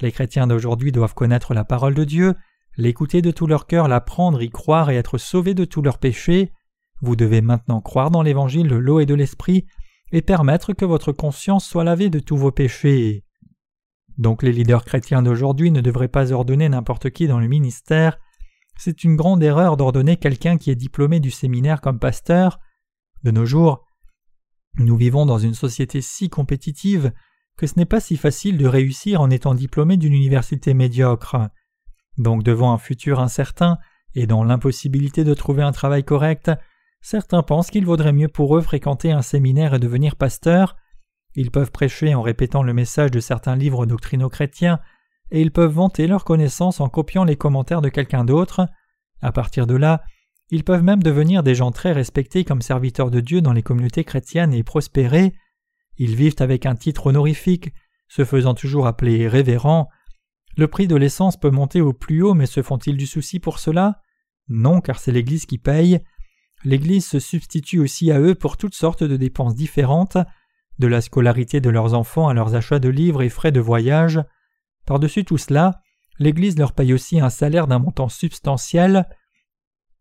[0.00, 2.34] Les chrétiens d'aujourd'hui doivent connaître la parole de Dieu,
[2.78, 6.52] l'écouter de tout leur cœur, l'apprendre, y croire et être sauvés de tous leurs péchés.
[7.02, 9.66] Vous devez maintenant croire dans l'évangile de l'eau et de l'esprit
[10.12, 13.24] et permettre que votre conscience soit lavée de tous vos péchés.
[14.16, 18.18] Donc les leaders chrétiens d'aujourd'hui ne devraient pas ordonner n'importe qui dans le ministère.
[18.82, 22.60] C'est une grande erreur d'ordonner quelqu'un qui est diplômé du séminaire comme pasteur.
[23.22, 23.86] De nos jours,
[24.78, 27.12] nous vivons dans une société si compétitive
[27.58, 31.36] que ce n'est pas si facile de réussir en étant diplômé d'une université médiocre.
[32.16, 33.76] Donc devant un futur incertain
[34.14, 36.50] et dans l'impossibilité de trouver un travail correct,
[37.02, 40.78] certains pensent qu'il vaudrait mieux pour eux fréquenter un séminaire et devenir pasteur.
[41.34, 44.80] Ils peuvent prêcher en répétant le message de certains livres doctrinaux chrétiens,
[45.30, 48.66] et ils peuvent vanter leur connaissance en copiant les commentaires de quelqu'un d'autre.
[49.22, 50.02] À partir de là,
[50.50, 54.04] ils peuvent même devenir des gens très respectés comme serviteurs de Dieu dans les communautés
[54.04, 55.32] chrétiennes et prospérer.
[55.98, 57.72] Ils vivent avec un titre honorifique,
[58.08, 59.88] se faisant toujours appeler révérend.
[60.56, 63.60] Le prix de l'essence peut monter au plus haut, mais se font-ils du souci pour
[63.60, 64.00] cela?
[64.48, 66.00] Non, car c'est l'Église qui paye.
[66.64, 70.18] L'Église se substitue aussi à eux pour toutes sortes de dépenses différentes,
[70.80, 74.20] de la scolarité de leurs enfants à leurs achats de livres et frais de voyage.
[74.90, 75.82] Par-dessus tout cela,
[76.18, 79.06] l'Église leur paye aussi un salaire d'un montant substantiel.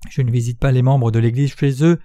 [0.10, 2.00] Je ne visite pas les membres de l'Église chez eux,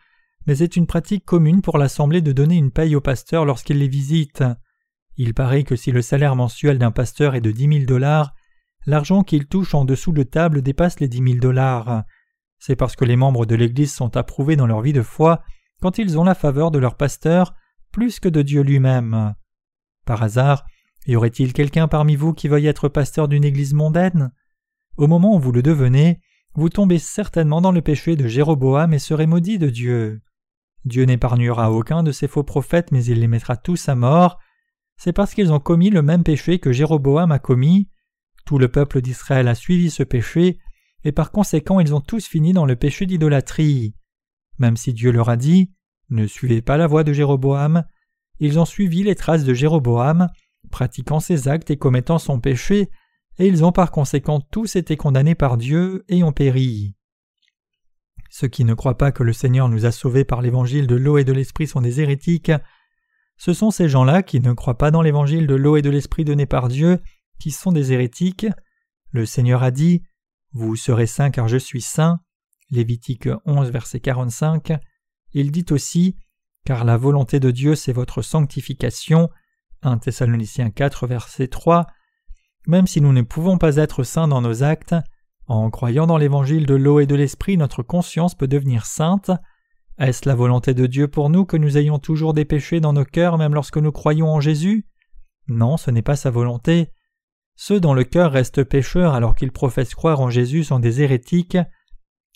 [0.47, 3.89] mais c'est une pratique commune pour l'Assemblée de donner une paye au pasteur lorsqu'il les
[3.89, 4.45] visite.
[5.17, 8.35] Il paraît que si le salaire mensuel d'un pasteur est de dix mille dollars,
[8.85, 12.05] l'argent qu'il touche en dessous de table dépasse les dix mille dollars.
[12.59, 15.43] C'est parce que les membres de l'Église sont approuvés dans leur vie de foi
[15.81, 17.55] quand ils ont la faveur de leur pasteur
[17.93, 19.33] plus que de Dieu lui-même.
[20.05, 20.67] Par hasard,
[21.07, 24.33] y aurait-il quelqu'un parmi vous qui veuille être pasteur d'une Église mondaine?
[24.97, 26.21] Au moment où vous le devenez,
[26.55, 30.23] vous tombez certainement dans le péché de Jéroboam et serez maudit de Dieu.
[30.85, 34.39] Dieu n'épargnera aucun de ces faux prophètes, mais il les mettra tous à mort.
[34.97, 37.89] C'est parce qu'ils ont commis le même péché que Jéroboam a commis.
[38.45, 40.59] Tout le peuple d'Israël a suivi ce péché,
[41.03, 43.95] et par conséquent ils ont tous fini dans le péché d'idolâtrie.
[44.59, 45.73] Même si Dieu leur a dit
[46.11, 47.85] Ne suivez pas la voie de Jéroboam,
[48.39, 50.29] ils ont suivi les traces de Jéroboam,
[50.75, 52.91] pratiquant ses actes et commettant son péché,
[53.39, 56.97] et ils ont par conséquent tous été condamnés par Dieu et ont péri.
[58.29, 61.17] Ceux qui ne croient pas que le Seigneur nous a sauvés par l'évangile de l'eau
[61.17, 62.51] et de l'esprit sont des hérétiques.
[63.37, 66.25] Ce sont ces gens-là qui ne croient pas dans l'évangile de l'eau et de l'esprit
[66.25, 66.99] donné par Dieu
[67.39, 68.47] qui sont des hérétiques.
[69.13, 70.03] Le Seigneur a dit
[70.55, 72.19] Vous serez saints car je suis saint.
[72.71, 74.73] Lévitique 11, verset 45.
[75.35, 76.17] Il dit aussi
[76.65, 79.31] Car la volonté de Dieu c'est votre sanctification.
[79.85, 81.87] 1 Thessaloniciens 4, verset 3.
[82.67, 84.95] Même si nous ne pouvons pas être saints dans nos actes,
[85.47, 89.31] en croyant dans l'évangile de l'eau et de l'esprit, notre conscience peut devenir sainte.
[89.99, 93.05] Est-ce la volonté de Dieu pour nous que nous ayons toujours des péchés dans nos
[93.05, 94.87] cœurs même lorsque nous croyons en Jésus?
[95.49, 96.91] Non, ce n'est pas sa volonté.
[97.57, 101.59] Ceux dont le cœur reste pécheur alors qu'ils professent croire en Jésus sont des hérétiques.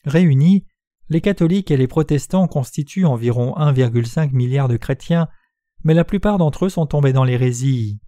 [0.04, 0.66] Réunis,
[1.08, 5.28] les catholiques et les protestants constituent environ 1,5 milliard de chrétiens,
[5.84, 8.00] mais la plupart d'entre eux sont tombés dans l'hérésie.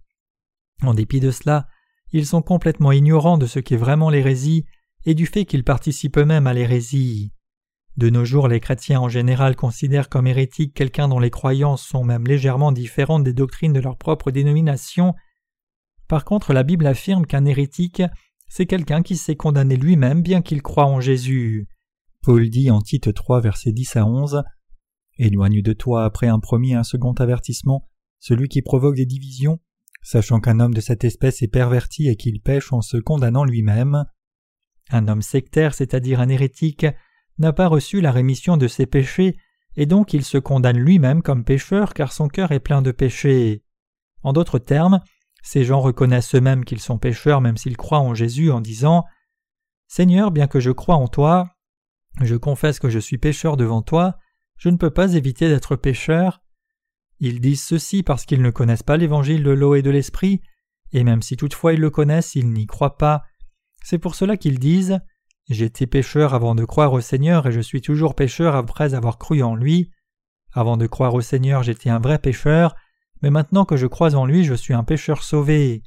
[0.83, 1.67] En dépit de cela,
[2.11, 4.65] ils sont complètement ignorants de ce qu'est vraiment l'hérésie
[5.05, 7.33] et du fait qu'ils participent eux-mêmes à l'hérésie.
[7.97, 12.03] De nos jours, les chrétiens en général considèrent comme hérétique quelqu'un dont les croyances sont
[12.03, 15.13] même légèrement différentes des doctrines de leur propre dénomination.
[16.07, 18.01] Par contre, la Bible affirme qu'un hérétique,
[18.47, 21.67] c'est quelqu'un qui s'est condamné lui-même bien qu'il croit en Jésus.
[22.21, 24.43] Paul dit en Tite 3, versets 10 à 11
[25.21, 27.87] Éloigne de toi après un premier et un second avertissement
[28.21, 29.59] celui qui provoque des divisions,
[30.03, 34.05] sachant qu'un homme de cette espèce est perverti et qu'il pêche en se condamnant lui-même.
[34.91, 36.85] Un homme sectaire, c'est-à-dire un hérétique,
[37.39, 39.37] n'a pas reçu la rémission de ses péchés,
[39.75, 43.63] et donc il se condamne lui-même comme pécheur car son cœur est plein de péchés.
[44.21, 45.01] En d'autres termes,
[45.41, 49.05] ces gens reconnaissent eux-mêmes qu'ils sont pécheurs même s'ils croient en Jésus en disant
[49.87, 51.49] Seigneur, bien que je croie en toi,
[52.21, 54.19] je confesse que je suis pécheur devant toi,
[54.61, 56.43] je ne peux pas éviter d'être pécheur.
[57.19, 60.39] Ils disent ceci parce qu'ils ne connaissent pas l'évangile de l'eau et de l'esprit,
[60.91, 63.23] et même si toutefois ils le connaissent, ils n'y croient pas.
[63.83, 64.99] C'est pour cela qu'ils disent
[65.49, 69.41] J'étais pécheur avant de croire au Seigneur et je suis toujours pécheur après avoir cru
[69.41, 69.89] en lui.
[70.53, 72.75] Avant de croire au Seigneur, j'étais un vrai pécheur,
[73.23, 75.81] mais maintenant que je crois en lui, je suis un pécheur sauvé.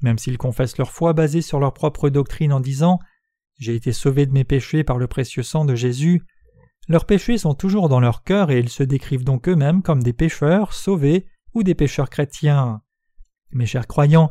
[0.00, 3.00] Même s'ils confessent leur foi basée sur leur propre doctrine en disant
[3.58, 6.22] J'ai été sauvé de mes péchés par le précieux sang de Jésus,
[6.88, 10.12] leurs péchés sont toujours dans leur cœur et ils se décrivent donc eux-mêmes comme des
[10.12, 12.82] pécheurs sauvés ou des pécheurs chrétiens.
[13.52, 14.30] Mes chers croyants,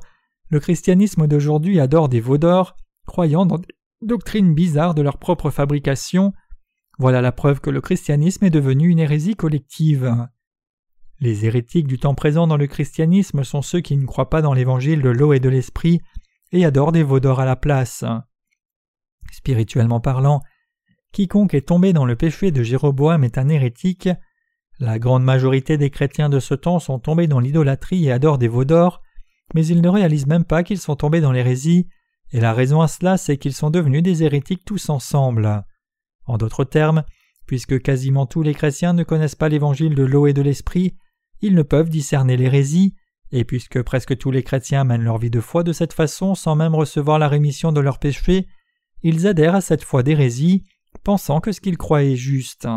[0.50, 2.76] le christianisme d'aujourd'hui adore des veaux d'or,
[3.06, 3.68] croyant dans des
[4.02, 6.34] doctrines bizarres de leur propre fabrication.
[7.00, 10.28] Voilà la preuve que le christianisme est devenu une hérésie collective.
[11.20, 14.54] Les hérétiques du temps présent dans le christianisme sont ceux qui ne croient pas dans
[14.54, 16.02] l'évangile de l'eau et de l'esprit
[16.52, 18.04] et adorent des veaux à la place.
[19.32, 20.42] Spirituellement parlant,
[21.12, 24.10] quiconque est tombé dans le péché de Jéroboam est un hérétique.
[24.80, 28.48] La grande majorité des chrétiens de ce temps sont tombés dans l'idolâtrie et adorent des
[28.48, 29.02] veaux d'or,
[29.54, 31.88] mais ils ne réalisent même pas qu'ils sont tombés dans l'hérésie,
[32.32, 35.66] et la raison à cela c'est qu'ils sont devenus des hérétiques tous ensemble.
[36.26, 37.04] En d'autres termes,
[37.46, 40.96] puisque quasiment tous les chrétiens ne connaissent pas l'évangile de l'eau et de l'esprit,
[41.42, 42.96] ils ne peuvent discerner l'hérésie,
[43.32, 46.56] et puisque presque tous les chrétiens mènent leur vie de foi de cette façon sans
[46.56, 48.48] même recevoir la rémission de leurs péchés,
[49.04, 50.64] ils adhèrent à cette foi d'hérésie,
[51.04, 52.68] pensant que ce qu'ils croient est juste.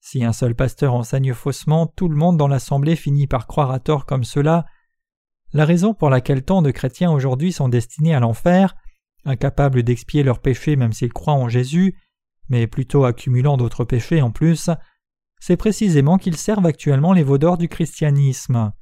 [0.00, 3.80] Si un seul pasteur enseigne faussement, tout le monde dans l'assemblée finit par croire à
[3.80, 4.64] tort comme cela,
[5.52, 8.74] la raison pour laquelle tant de chrétiens aujourd'hui sont destinés à l'enfer,
[9.24, 11.96] incapables d'expier leurs péchés même s'ils croient en Jésus,
[12.48, 14.70] mais plutôt accumulant d'autres péchés en plus,
[15.40, 18.72] c'est précisément qu'ils servent actuellement les veaux d'or du christianisme.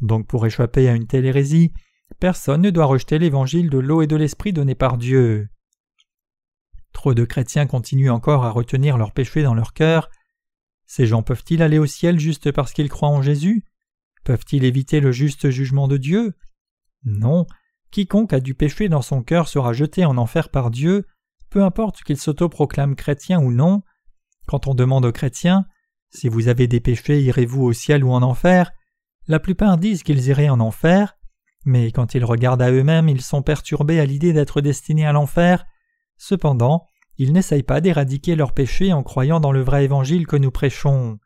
[0.00, 1.72] Donc pour échapper à une telle hérésie,
[2.20, 5.48] personne ne doit rejeter l'évangile de l'eau et de l'esprit donné par Dieu.
[6.94, 10.08] Trop de chrétiens continuent encore à retenir leurs péchés dans leur cœur.
[10.86, 13.66] Ces gens peuvent-ils aller au ciel juste parce qu'ils croient en Jésus?
[14.22, 16.34] Peuvent-ils éviter le juste jugement de Dieu?
[17.04, 17.46] Non.
[17.90, 21.04] Quiconque a du péché dans son cœur sera jeté en enfer par Dieu,
[21.50, 23.82] peu importe qu'il s'autoproclame chrétien ou non.
[24.46, 25.66] Quand on demande aux chrétiens
[26.10, 28.72] Si vous avez des péchés, irez-vous au ciel ou en enfer?
[29.26, 31.16] La plupart disent qu'ils iraient en enfer,
[31.64, 35.64] mais quand ils regardent à eux-mêmes, ils sont perturbés à l'idée d'être destinés à l'enfer.
[36.16, 36.86] Cependant,
[37.18, 41.18] ils n'essayent pas d'éradiquer leurs péchés en croyant dans le vrai évangile que nous prêchons.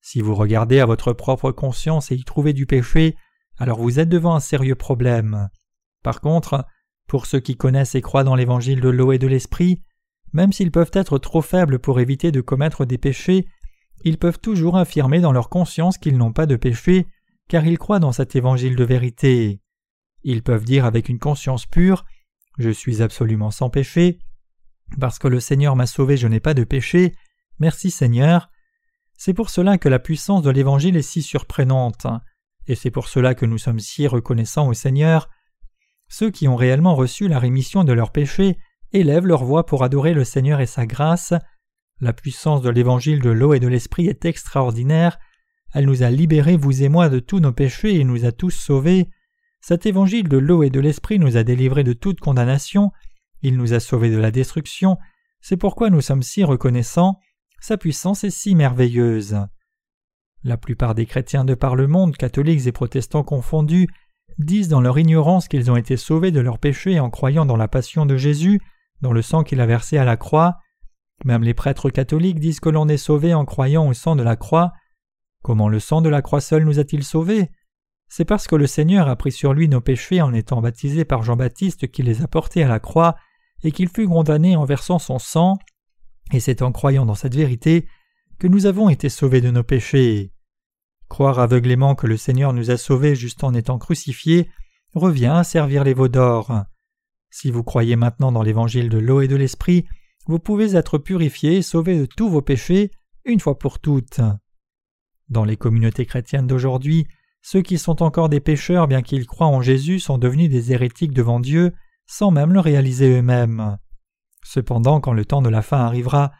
[0.00, 3.16] Si vous regardez à votre propre conscience et y trouvez du péché,
[3.58, 5.48] alors vous êtes devant un sérieux problème.
[6.02, 6.64] Par contre,
[7.06, 9.82] pour ceux qui connaissent et croient dans l'évangile de l'eau et de l'esprit,
[10.32, 13.46] même s'ils peuvent être trop faibles pour éviter de commettre des péchés,
[14.04, 17.06] ils peuvent toujours affirmer dans leur conscience qu'ils n'ont pas de péché,
[17.48, 19.60] car ils croient dans cet évangile de vérité.
[20.22, 22.04] Ils peuvent dire avec une conscience pure
[22.58, 24.18] Je suis absolument sans péché,
[24.98, 27.14] parce que le Seigneur m'a sauvé, je n'ai pas de péché,
[27.58, 28.50] merci Seigneur.
[29.16, 32.06] C'est pour cela que la puissance de l'Évangile est si surprenante,
[32.66, 35.28] et c'est pour cela que nous sommes si reconnaissants au Seigneur.
[36.08, 38.58] Ceux qui ont réellement reçu la rémission de leurs péchés
[38.92, 41.34] élèvent leur voix pour adorer le Seigneur et sa grâce.
[42.00, 45.18] La puissance de l'Évangile de l'eau et de l'Esprit est extraordinaire.
[45.72, 48.50] Elle nous a libérés, vous et moi, de tous nos péchés et nous a tous
[48.50, 49.08] sauvés.
[49.60, 52.92] Cet Évangile de l'eau et de l'Esprit nous a délivrés de toute condamnation.
[53.42, 54.96] Il nous a sauvés de la destruction.
[55.40, 57.18] C'est pourquoi nous sommes si reconnaissants.
[57.60, 59.38] Sa puissance est si merveilleuse.
[60.42, 63.88] La plupart des chrétiens de par le monde, catholiques et protestants confondus,
[64.38, 67.68] disent dans leur ignorance qu'ils ont été sauvés de leurs péchés en croyant dans la
[67.68, 68.60] passion de Jésus,
[69.02, 70.58] dans le sang qu'il a versé à la croix.
[71.24, 74.36] Même les prêtres catholiques disent que l'on est sauvé en croyant au sang de la
[74.36, 74.72] croix.
[75.42, 77.50] Comment le sang de la croix seul nous a-t-il sauvés?
[78.10, 81.22] C'est parce que le Seigneur a pris sur lui nos péchés en étant baptisé par
[81.22, 83.16] Jean-Baptiste qui les a portés à la croix
[83.62, 85.58] et qu'il fut condamné en versant son sang
[86.32, 87.86] et c'est en croyant dans cette vérité
[88.38, 90.32] que nous avons été sauvés de nos péchés.
[91.08, 94.48] Croire aveuglément que le Seigneur nous a sauvés juste en étant crucifiés
[94.94, 96.64] revient à servir les veaux d'or.
[97.30, 99.86] Si vous croyez maintenant dans l'évangile de l'eau et de l'esprit,
[100.26, 102.90] vous pouvez être purifiés et sauvés de tous vos péchés
[103.24, 104.20] une fois pour toutes.
[105.28, 107.06] Dans les communautés chrétiennes d'aujourd'hui,
[107.42, 111.12] ceux qui sont encore des pécheurs bien qu'ils croient en Jésus sont devenus des hérétiques
[111.12, 111.72] devant Dieu
[112.06, 113.78] sans même le réaliser eux-mêmes.
[114.42, 116.32] Cependant, quand le temps de la fin arrivera,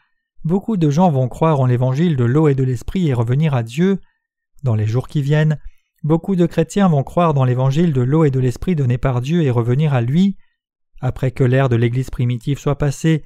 [0.43, 3.63] beaucoup de gens vont croire en l'évangile de l'eau et de l'esprit et revenir à
[3.63, 4.01] Dieu.
[4.63, 5.59] Dans les jours qui viennent,
[6.03, 9.43] beaucoup de chrétiens vont croire dans l'évangile de l'eau et de l'esprit donné par Dieu
[9.43, 10.35] et revenir à lui.
[10.99, 13.23] Après que l'ère de l'Église primitive soit passée,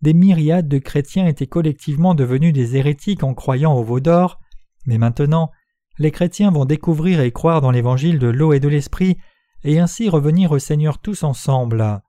[0.00, 4.38] des myriades de chrétiens étaient collectivement devenus des hérétiques en croyant au veau d'or,
[4.86, 5.50] mais maintenant,
[5.98, 9.18] les chrétiens vont découvrir et croire dans l'évangile de l'eau et de l'esprit,
[9.64, 12.00] et ainsi revenir au Seigneur tous ensemble.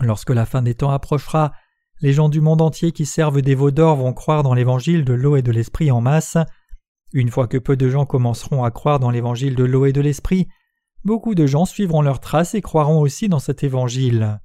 [0.00, 1.52] Lorsque la fin des temps approchera,
[2.00, 5.12] les gens du monde entier qui servent des veaux d'or vont croire dans l'évangile de
[5.12, 6.38] l'eau et de l'esprit en masse.
[7.12, 10.00] Une fois que peu de gens commenceront à croire dans l'évangile de l'eau et de
[10.00, 10.48] l'esprit,
[11.04, 14.40] beaucoup de gens suivront leurs traces et croiront aussi dans cet évangile.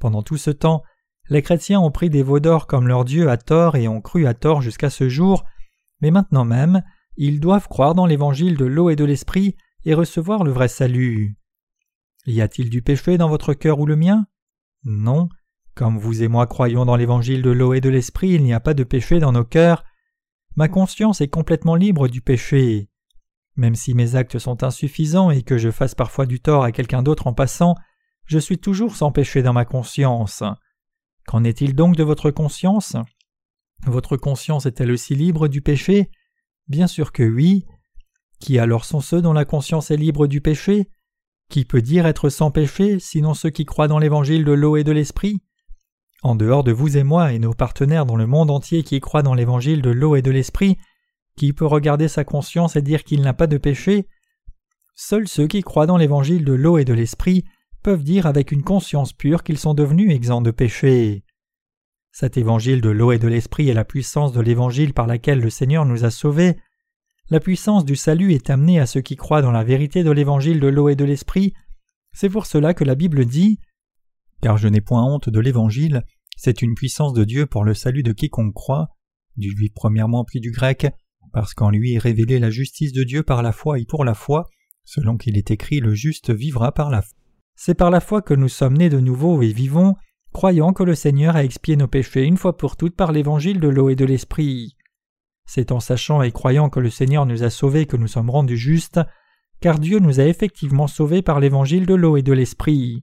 [0.00, 0.82] Pendant tout ce temps,
[1.28, 4.26] les chrétiens ont pris des veaux d'or comme leur Dieu à tort et ont cru
[4.26, 5.44] à tort jusqu'à ce jour,
[6.00, 6.82] mais maintenant même,
[7.18, 11.36] ils doivent croire dans l'évangile de l'eau et de l'esprit et recevoir le vrai salut.
[12.26, 14.26] Y a-t-il du péché dans votre cœur ou le mien?
[14.84, 15.28] Non.
[15.74, 18.60] Comme vous et moi croyons dans l'évangile de l'eau et de l'esprit, il n'y a
[18.60, 19.84] pas de péché dans nos cœurs.
[20.54, 22.88] Ma conscience est complètement libre du péché.
[23.56, 27.02] Même si mes actes sont insuffisants et que je fasse parfois du tort à quelqu'un
[27.02, 27.74] d'autre en passant,
[28.26, 30.44] je suis toujours sans péché dans ma conscience.
[31.26, 32.94] Qu'en est-il donc de votre conscience?
[33.86, 36.10] Votre conscience est-elle aussi libre du péché?
[36.68, 37.64] Bien sûr que oui.
[38.40, 40.88] Qui alors sont ceux dont la conscience est libre du péché?
[41.50, 44.84] Qui peut dire être sans péché, sinon ceux qui croient dans l'évangile de l'eau et
[44.84, 45.40] de l'esprit?
[46.22, 49.22] En dehors de vous et moi et nos partenaires dans le monde entier qui croient
[49.22, 50.76] dans l'évangile de l'eau et de l'esprit,
[51.36, 54.06] qui peut regarder sa conscience et dire qu'il n'a pas de péché?
[54.94, 57.44] Seuls ceux qui croient dans l'évangile de l'eau et de l'esprit
[57.82, 61.24] peuvent dire avec une conscience pure qu'ils sont devenus exempts de péché.
[62.20, 65.50] Cet évangile de l'eau et de l'esprit est la puissance de l'évangile par laquelle le
[65.50, 66.56] Seigneur nous a sauvés.
[67.30, 70.58] La puissance du salut est amenée à ceux qui croient dans la vérité de l'évangile
[70.58, 71.54] de l'eau et de l'esprit.
[72.12, 73.60] C'est pour cela que la Bible dit
[74.42, 76.02] Car je n'ai point honte de l'évangile,
[76.36, 78.88] c'est une puissance de Dieu pour le salut de quiconque croit,
[79.36, 80.88] du juif premièrement puis du grec,
[81.32, 84.14] parce qu'en lui est révélée la justice de Dieu par la foi et pour la
[84.14, 84.48] foi,
[84.84, 87.16] selon qu'il est écrit le juste vivra par la foi.
[87.54, 89.94] C'est par la foi que nous sommes nés de nouveau et vivons,
[90.38, 93.66] croyant que le Seigneur a expié nos péchés une fois pour toutes par l'évangile de
[93.66, 94.76] l'eau et de l'esprit.
[95.46, 98.56] C'est en sachant et croyant que le Seigneur nous a sauvés que nous sommes rendus
[98.56, 99.00] justes,
[99.58, 103.02] car Dieu nous a effectivement sauvés par l'évangile de l'eau et de l'esprit.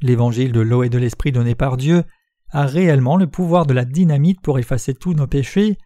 [0.00, 2.04] L'évangile de l'eau et de l'esprit donné par Dieu
[2.48, 5.76] a réellement le pouvoir de la dynamite pour effacer tous nos péchés.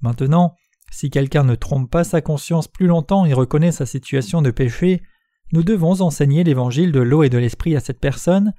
[0.00, 0.54] Maintenant,
[0.92, 5.02] si quelqu'un ne trompe pas sa conscience plus longtemps et reconnaît sa situation de péché,
[5.52, 8.54] nous devons enseigner l'évangile de l'eau et de l'esprit à cette personne,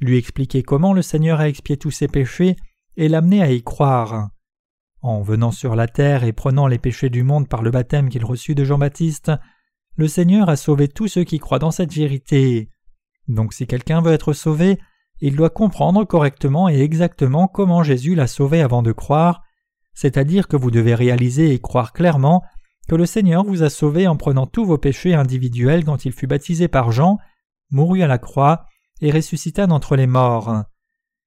[0.00, 2.56] lui expliquer comment le Seigneur a expié tous ses péchés
[2.96, 4.28] et l'amener à y croire.
[5.00, 8.24] En venant sur la terre et prenant les péchés du monde par le baptême qu'il
[8.24, 9.32] reçut de Jean-Baptiste,
[9.96, 12.70] le Seigneur a sauvé tous ceux qui croient dans cette vérité.
[13.28, 14.78] Donc si quelqu'un veut être sauvé,
[15.20, 19.42] il doit comprendre correctement et exactement comment Jésus l'a sauvé avant de croire,
[19.94, 22.42] c'est-à-dire que vous devez réaliser et croire clairement
[22.88, 26.26] que le Seigneur vous a sauvé en prenant tous vos péchés individuels quand il fut
[26.26, 27.18] baptisé par Jean,
[27.70, 28.66] mourut à la croix
[29.04, 30.64] et ressuscita d'entre les morts.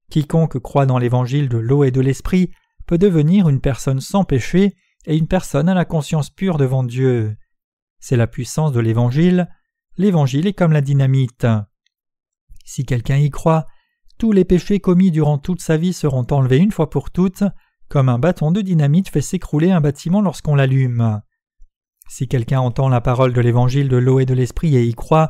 [0.09, 2.49] Quiconque croit dans l'évangile de l'eau et de l'esprit
[2.88, 4.73] peut devenir une personne sans péché
[5.05, 7.38] et une personne à la conscience pure devant Dieu.
[7.99, 9.47] C'est la puissance de l'évangile.
[9.95, 11.45] L'évangile est comme la dynamite.
[12.65, 13.67] Si quelqu'un y croit,
[14.17, 17.43] tous les péchés commis durant toute sa vie seront enlevés une fois pour toutes,
[17.89, 21.21] comme un bâton de dynamite fait s'écrouler un bâtiment lorsqu'on l'allume.
[22.09, 25.30] Si quelqu'un entend la parole de l'évangile de l'eau et de l'esprit et y croit,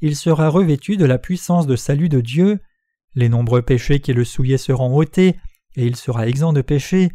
[0.00, 2.60] il sera revêtu de la puissance de salut de Dieu,
[3.14, 5.38] les nombreux péchés qui le souillaient seront ôtés,
[5.76, 7.10] et il sera exempt de péché.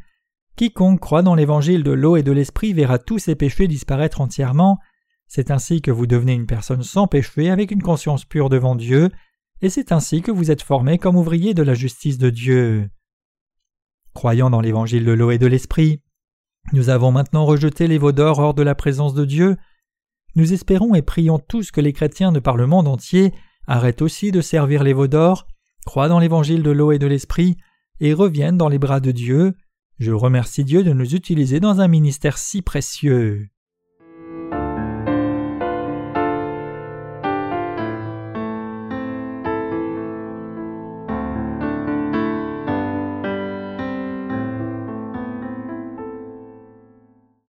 [0.55, 4.79] Quiconque croit dans l'évangile de l'eau et de l'esprit verra tous ses péchés disparaître entièrement.
[5.27, 9.09] C'est ainsi que vous devenez une personne sans péché avec une conscience pure devant Dieu,
[9.61, 12.89] et c'est ainsi que vous êtes formé comme ouvrier de la justice de Dieu.
[14.13, 16.01] Croyant dans l'évangile de l'eau et de l'esprit,
[16.71, 19.57] nous avons maintenant rejeté les veaux d'or hors de la présence de Dieu.
[20.35, 23.33] Nous espérons et prions tous que les chrétiens de par le monde entier
[23.67, 25.47] arrêtent aussi de servir les veaux d'or,
[25.85, 27.57] croient dans l'évangile de l'eau et de l'esprit,
[27.99, 29.53] et reviennent dans les bras de Dieu.
[29.99, 33.47] Je remercie Dieu de nous utiliser dans un ministère si précieux.